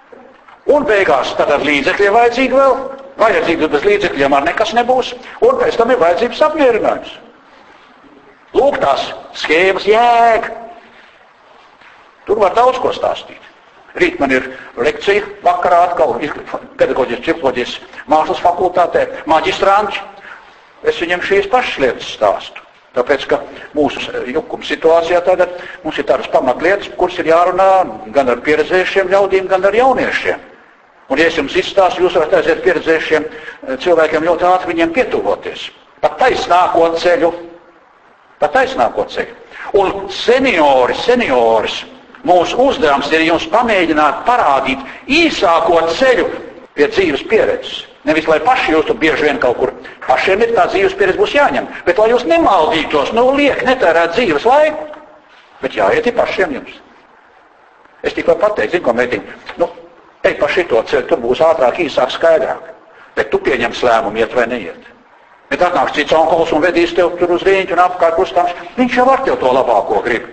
[0.74, 2.76] Un beigās tad ar līdzekļiem vajadzīgi vēl.
[3.18, 5.12] Vajadzīgi bez līdzekļiem ar nekas nebūs.
[5.44, 7.16] Un pēc tam ir vajadzības apmierinājums.
[8.54, 9.10] Lūk, tās
[9.42, 10.54] schēmas jēga.
[12.24, 13.42] Tur var daudz ko stāstīt.
[13.94, 16.16] Rīt man ir lekcija vakarā atkal
[16.80, 17.74] pedagoģijas psiholoģijas
[18.10, 20.02] mākslas fakultātē, maģistranči.
[20.84, 22.64] Es viņam šīs pašas lietas stāstu.
[22.94, 23.40] Tāpēc, ka
[23.74, 27.70] mūsu jukuma situācijā tagad mums ir tādas pamatlietas, kuras ir jārunā
[28.14, 30.42] gan ar pieredzējušiem ļaudīm, gan ar jauniešiem.
[31.10, 35.66] Un, ja es jums izstāstu, jūs varat aiziet pieredzējušiem eh, cilvēkiem ļoti ātri viņiem pietuvoties.
[36.00, 37.32] Pat taisnāko ceļu.
[38.40, 39.34] Pat taisnāko ceļu.
[39.80, 41.82] Un seniori, senioris,
[42.28, 46.28] mūsu uzdevums ir jums pamēģināt parādīt īsāko ceļu
[46.74, 47.84] pie dzīves pieredzes.
[48.04, 49.70] Nevis, lai paši jūs tur bieži vien kaut kur
[50.04, 54.44] pašiem ir tā dzīves pieredze būs jāņem, bet lai jūs nemaldītos, nu liek netērēt dzīves
[54.44, 54.90] laiku,
[55.62, 56.74] bet jāiet ir pašiem jums.
[58.04, 59.70] Es tikai pateiktu, zinu, ko mēģinu, nu,
[60.28, 62.68] ej pa šito ceļu, tur būs ātrāk, īsāk, skaidrāk,
[63.16, 64.90] bet tu pieņems lēmumu, iet vai neiet.
[65.48, 69.08] Bet atnāks cits onkols un vedīs tev tur uz rīņķu un apkārt uzstāms, viņš jau
[69.12, 70.28] ar tev to labāko grib.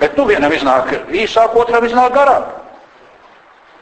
[0.00, 2.52] Bet nu vienam iznāk īsāk, otram iznāk garāk.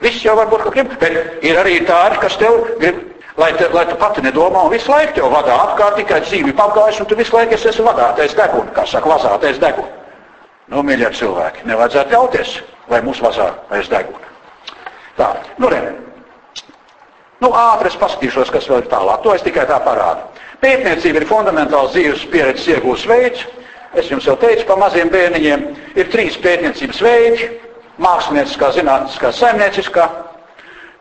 [0.05, 3.01] Viss jau varbūt, ka grib, bet ir arī tādi, kas tev grib,
[3.41, 7.01] lai, te, lai tu pati nedomā un visu laiku tev vadā apkārt tikai dzīvi apgājis
[7.03, 9.91] un tu visu laiku esi vadātais deguni, kā saka, vazātais deguni.
[10.73, 12.55] Nu, mīļie cilvēki, nevajadzētu ļauties,
[12.93, 14.31] lai mūs vazātais deguni.
[15.19, 15.83] Tā, nu, re.
[17.43, 19.21] Nu, ātri es paskatīšos, kas vēl ir tālāk.
[19.23, 20.25] To es tikai tā parādu.
[20.62, 23.45] Pētniecība ir fundamentāls dzīves pieredzes iegūs veids.
[23.95, 25.64] Es jums jau teicu par maziem bērniņiem.
[25.95, 27.51] Ir trīs pētniecības veidi
[28.03, 30.09] mākslinieckā, zinātniskā, saimnieciskā,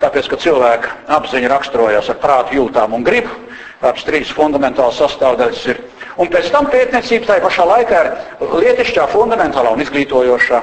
[0.03, 3.33] tāpēc, ka cilvēka apziņa raksturojas ar prātu, jūtām un gribu.
[3.81, 5.81] Tāpēc trīs fundamentālas sastāvdaļas ir.
[6.21, 10.61] Un pēc tam pētniecība tajā pašā laikā ir lietišķā, fundamentālā un izglītojošā.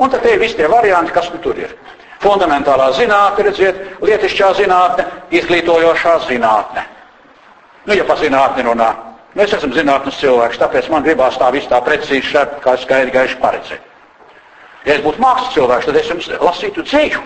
[0.00, 1.76] Un tad ir visi tie varianti, kas nu tur ir.
[2.24, 5.04] Fundamentālā zinātne, redziet, lietišķā zinātne,
[5.36, 6.86] izglītojošā zinātne.
[7.84, 8.88] Nu, ja pa zinātni runā,
[9.34, 13.14] nu, es esmu zinātnes cilvēks, tāpēc man gribās tā viss tā precīzi šeit, kā skaidri
[13.14, 13.90] gaiši paredzēt.
[14.84, 17.22] Ja es būtu mākslas cilvēks, tad es jums lasītu dzīvu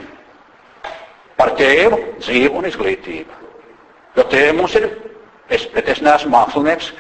[1.39, 3.39] par tēmu, dzīvi un izglītību.
[4.19, 4.89] Jo tēma mums ir,
[5.51, 6.93] es, bet es neesmu mākslinieks,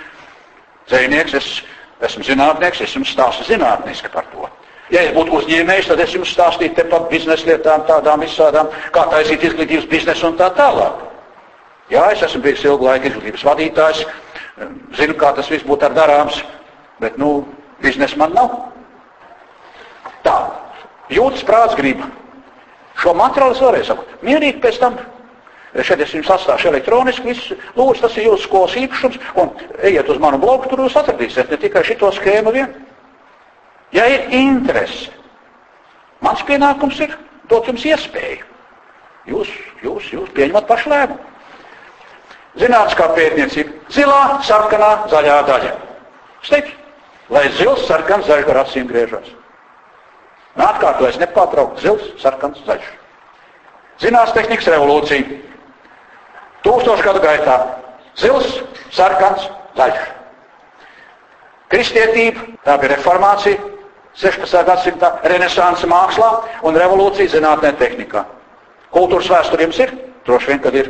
[0.91, 1.51] dzēnieks, es
[2.09, 4.47] esmu zinātnieks, es jums stāstu zinātniski par to.
[4.93, 9.45] Ja es būtu uzņēmējs, tad es jums stāstītu par biznesa lietām, tādām visādām, kā taisīt
[9.45, 11.05] izglītības biznesu un tā tālāk.
[11.93, 14.05] Jā, es esmu bijis ilgu laiku izglītības vadītājs,
[14.97, 16.41] zinu, kā tas viss būtu ar darāms,
[17.03, 17.47] bet, nu,
[17.83, 18.57] biznesa man nav.
[20.25, 20.39] Tā,
[21.13, 22.03] jūtas prāts grib.
[22.99, 24.07] Šo materiālu es vēlreiz saku.
[24.27, 24.99] Mierīgi pēc tam.
[25.85, 29.51] Šeit es jums atstāšu elektroniski, visu, lūdzu, tas ir jūsu skolas īpašums, un
[29.85, 32.73] ejiet uz manu blogu, tur jūs atradīsiet ne tikai šito skēmu vien.
[33.93, 35.13] Ja ir interese,
[36.25, 37.15] mans pienākums ir
[37.53, 38.49] dot jums iespēju.
[39.29, 39.53] Jūs,
[39.85, 41.28] jūs, jūs pieņemat pašu lēmumu.
[42.59, 43.75] Zinātniskā pētniecība.
[43.95, 45.75] Zilā, sarkanā, zaļā daļa.
[46.47, 46.75] Steigts,
[47.31, 49.31] lai zils, sarkans, zaļš ar acīm griežas.
[50.57, 52.89] Un atkārtojas nepārtraukti zils, sarkans, zaļš.
[54.03, 55.39] Zinās tehnikas revolūcija.
[56.67, 57.59] Tūkstošu gadu gaitā
[58.19, 58.61] zils,
[58.95, 59.49] sarkans,
[59.79, 60.07] zaļš.
[61.69, 63.59] Kristietība, tā bija reformācija,
[64.19, 64.65] 16.
[64.67, 66.31] gadsimta renesansa mākslā
[66.67, 68.25] un revolūcija zinātnē tehnikā.
[68.95, 69.93] Kultūras vēsture jums ir?
[70.27, 70.89] Droši vien, kad ir.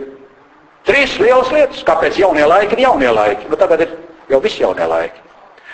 [0.87, 1.83] Trīs lielas lietas.
[1.87, 3.49] Kāpēc jaunie laiki ir jaunie laiki?
[3.51, 3.97] Nu, tagad ir
[4.31, 5.20] jau visi jaunie laiki.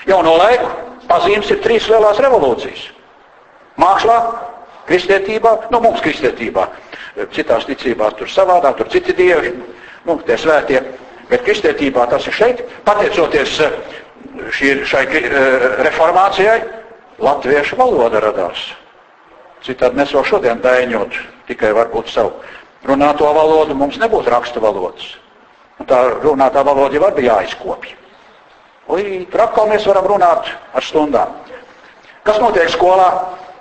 [0.09, 0.69] Jauno laiku
[1.09, 2.89] pazīmes ir trīs lielās revolūcijas.
[3.81, 4.19] Mākslā,
[4.89, 6.69] kristietībā, nu mums kristietībā,
[7.35, 9.55] citās ticībās tur savādāk, tur citi dievi,
[10.07, 10.81] nu tie svētie,
[11.31, 13.77] bet kristietībā tas ir šeit, pateicoties eh,
[14.55, 16.59] šī, šai eh, reformācijai,
[17.25, 18.69] latviešu valoda radās.
[19.65, 21.17] Citādi mēs vēl šodien daiņot
[21.49, 22.35] tikai varbūt savu
[22.85, 25.15] runāto valodu, mums nebūtu raksta valodas.
[25.81, 27.97] Un tā runātā valoda jau arī jāizkopja.
[28.87, 31.33] Tur atkal mēs varam runāt ar stundām.
[32.25, 33.09] Kas notiek skolā?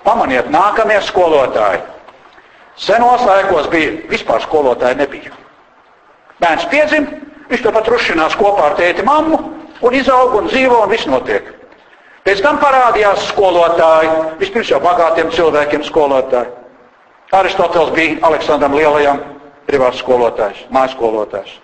[0.03, 1.80] Pamaniet, nākamie skolotāji.
[2.76, 5.32] Senos laikos bija vispār skolotāji nebija.
[6.43, 7.07] Bērns piedzim,
[7.49, 9.39] viņš to pat rušinās kopā ar tēti mammu
[9.84, 11.47] un izaug un dzīvo un viss notiek.
[12.24, 16.51] Pēc tam parādījās skolotāji, vispirms jau bagātiem cilvēkiem skolotāji.
[17.34, 19.21] Aristoteles bija Aleksandram Lielajam
[19.67, 21.55] privāts skolotājs, mājas skolotājs.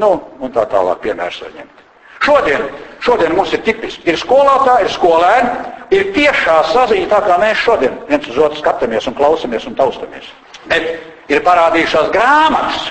[0.00, 1.82] Nu, un tā tālāk piemērs var ņemt.
[2.26, 2.64] Šodien,
[3.04, 4.02] šodien mums ir tipiski.
[4.10, 5.50] Ir skolotāji, ir skolēni,
[5.94, 10.26] ir tiešā saziņa tā kā mēs šodien viens uz otru skatāmies un klausamies un taustamies.
[10.66, 10.88] Bet
[11.30, 12.90] ir parādījušās grāmatas.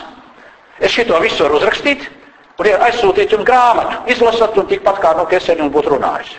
[0.80, 2.08] Es šito visu varu uzrakstīt
[2.60, 4.00] un aizsūtīt jums grāmatu.
[4.16, 6.32] Izlasat un tikpat kā no Keseni un būtu runājis.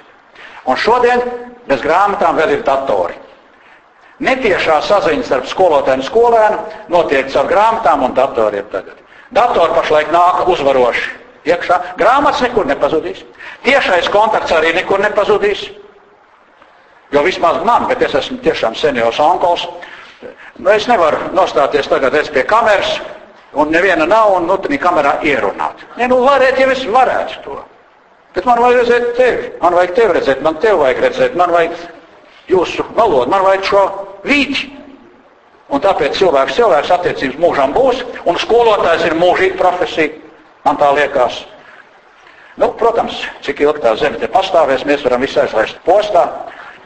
[0.66, 1.22] Un šodien
[1.68, 3.25] bez grāmatām vēl ir datori.
[4.24, 6.60] Netiešā saziņa starp skolotāju un skolēnu
[6.92, 9.02] notiek caur grāmatām un datoriem tagad.
[9.36, 11.10] Datori pašlaik nāk uzvaroši
[11.50, 11.80] iekšā.
[12.00, 13.24] Grāmatas nekur nepazudīs.
[13.66, 15.66] Tiešais kontakts arī nekur nepazudīs.
[17.12, 19.66] Jo vismaz man, bet es esmu tiešām seniors onkols,
[20.56, 22.96] nu, es nevaru nostāties tagad es pie kameras,
[23.54, 25.84] un neviena nav, un nu, tā kamerā ierunāt.
[26.00, 27.60] Ne, nu, varētu, ja es varētu to.
[28.34, 31.78] Bet man vajag redzēt tevi, man vajag tevi redzēt, man tevi vajag redzēt, man vajag
[32.50, 33.82] jūsu valodu, man vajag šo
[34.26, 34.72] vīķi.
[35.74, 40.22] Un tāpēc cilvēks cilvēks attiecības mūžam būs, un skolotājs ir mūžīga profesija.
[40.66, 41.40] Man tā liekas.
[42.56, 46.24] Nu, protams, cik ilgi tā zeme te pastāvēs, mēs varam visu aizlaist postā.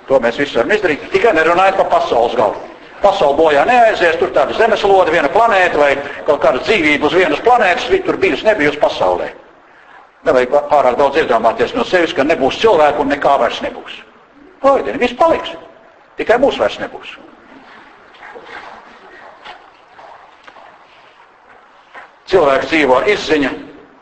[0.08, 1.04] To mēs visi varam izdarīt.
[1.12, 2.56] Tikai nerunājot par pasaules galu.
[3.00, 5.94] Pasaule bojā neaizies, tur tāda zemeslode, viena planēta vai
[6.26, 9.30] kaut kāda dzīvība uz vienas planētas, viņa tur bijusi nebijusi pasaulē.
[10.28, 14.02] Nevajag pārāk daudz iedomāties no sevis, ka nebūs cilvēku un nekā vairs nebūs.
[14.62, 15.54] Oidien, viss paliks.
[16.20, 17.16] Tikai mūs vairs nebūs.
[22.30, 23.50] Cilvēks dzīvo izziņa,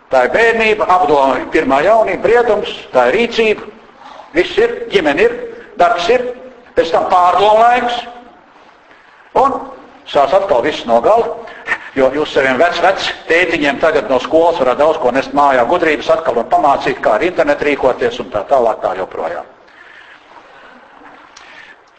[0.08, 3.66] Tā ir bērnība, apdoma pirmā jaunība, briedums, tā ir rīcība.
[4.32, 5.34] Viss ir, ģimene ir,
[5.80, 6.24] darbs ir,
[6.76, 7.98] pēc tam pārdomu laiks.
[9.36, 9.58] Un
[10.08, 11.36] sās atkal viss no gala.
[11.96, 16.08] Jo jūs saviem vec, vec tētiņiem tagad no skolas varat daudz ko nest mājā, gudrības
[16.14, 19.57] atkal un pamācīt, kā ar internetu rīkoties un tā tālāk tā joprojām.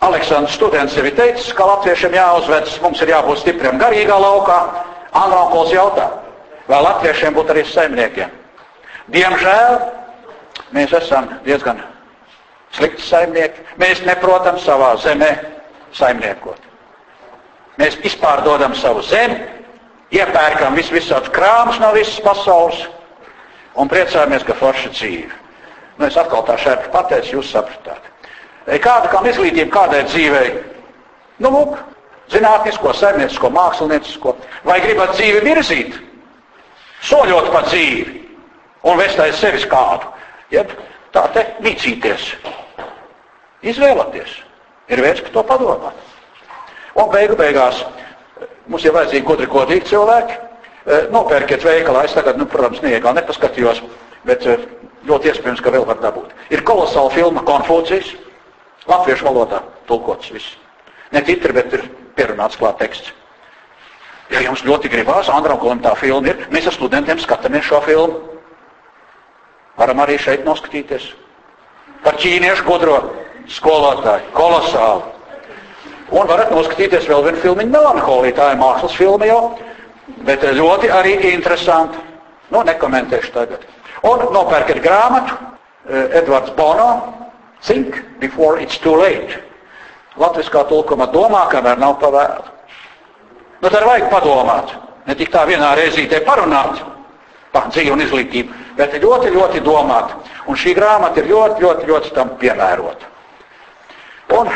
[0.05, 4.59] Aleksandrs students jau ir teicis, ka latviešiem jāuzvedas, mums ir jābūt stipriem garīgā laukā.
[5.19, 6.05] Anraukols jautā,
[6.69, 8.33] Vai latviešiem būtu arī saimniekiem?
[9.09, 9.79] Diemžēl
[10.75, 11.81] mēs esam diezgan
[12.77, 13.63] slikti saimnieki.
[13.81, 15.31] Mēs neprotam savā zemē
[15.97, 16.61] saimniekot.
[17.81, 19.39] Mēs izpārdodam savu zemi,
[20.13, 22.83] iepērkam visu visādus krāmus no visas pasaules
[23.79, 25.33] un priecājamies, ka forša dzīve.
[25.97, 28.05] Nu, es atkal tā šeit pateicu, jūs sapratāt.
[28.69, 30.51] Kāda kam izglītība kādai dzīvei?
[31.41, 31.79] Nu, lūk,
[32.29, 34.35] zinātnisko, saimniecisko, māksliniecisko.
[34.67, 35.97] Vai gribat dzīvi virzīt?
[37.05, 38.19] soļot pa dzīvi
[38.87, 40.09] un vest aiz sevis kādu.
[40.51, 40.71] Jeb
[41.13, 42.33] tā te mīcīties.
[43.69, 44.35] Izvēlēties.
[44.89, 46.05] Ir vērts par to padomāt.
[46.97, 47.83] Un beigu beigās
[48.69, 50.37] mums ir vajadzīgi gudri godīgi cilvēki.
[50.89, 52.05] E, nopērkiet veikalā.
[52.07, 53.83] Es tagad, nu, protams, neiegal nepaskatījos,
[54.25, 54.55] bet e,
[55.05, 56.31] ļoti iespējams, ka vēl var dabūt.
[56.49, 58.15] Ir kolosāla filma Konfūcijas.
[58.87, 60.57] Latviešu valodā tulkots viss.
[61.11, 63.13] Ne titri, bet ir pierunāts klāt teksts.
[64.29, 68.19] Ja jums ļoti gribās, Andraukolim tā filma ir, mēs ar studentiem skatāmies šo filmu.
[69.79, 71.07] Varam arī šeit noskatīties.
[72.03, 72.99] Par ķīniešu gudro
[73.49, 74.29] skolotāju.
[74.35, 75.15] Kolosāli.
[76.09, 78.35] Un varat noskatīties vēl vienu filmu Melanholija.
[78.37, 79.41] Tā ir mākslas filma jau,
[80.27, 81.97] bet ļoti arī interesanti.
[82.49, 83.65] Nu, nekomentēšu tagad.
[84.09, 86.89] Un nopērkat grāmatu eh, Edvards Bono,
[87.61, 89.35] Think before it's too late.
[90.19, 92.45] Latviskā tulkuma domā, kamēr nav pavēlu.
[93.59, 94.71] Nu, tad vajag padomāt.
[95.07, 96.79] Ne tik tā vienā reizītē parunāt
[97.51, 100.13] par dzīvi un izglītību, bet ļoti, ļoti domāt.
[100.47, 103.09] Un šī grāmata ir ļoti, ļoti, ļoti tam piemērota.
[104.37, 104.51] Un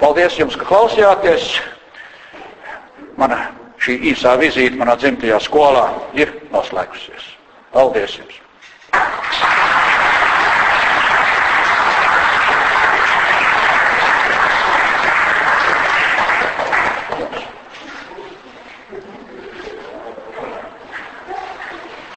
[0.00, 1.50] paldies jums, ka klausījāties.
[3.20, 3.44] Mana
[3.84, 7.34] šī īsā vizīte manā dzimtajā skolā ir noslēgusies.
[7.74, 8.40] Paldies jums!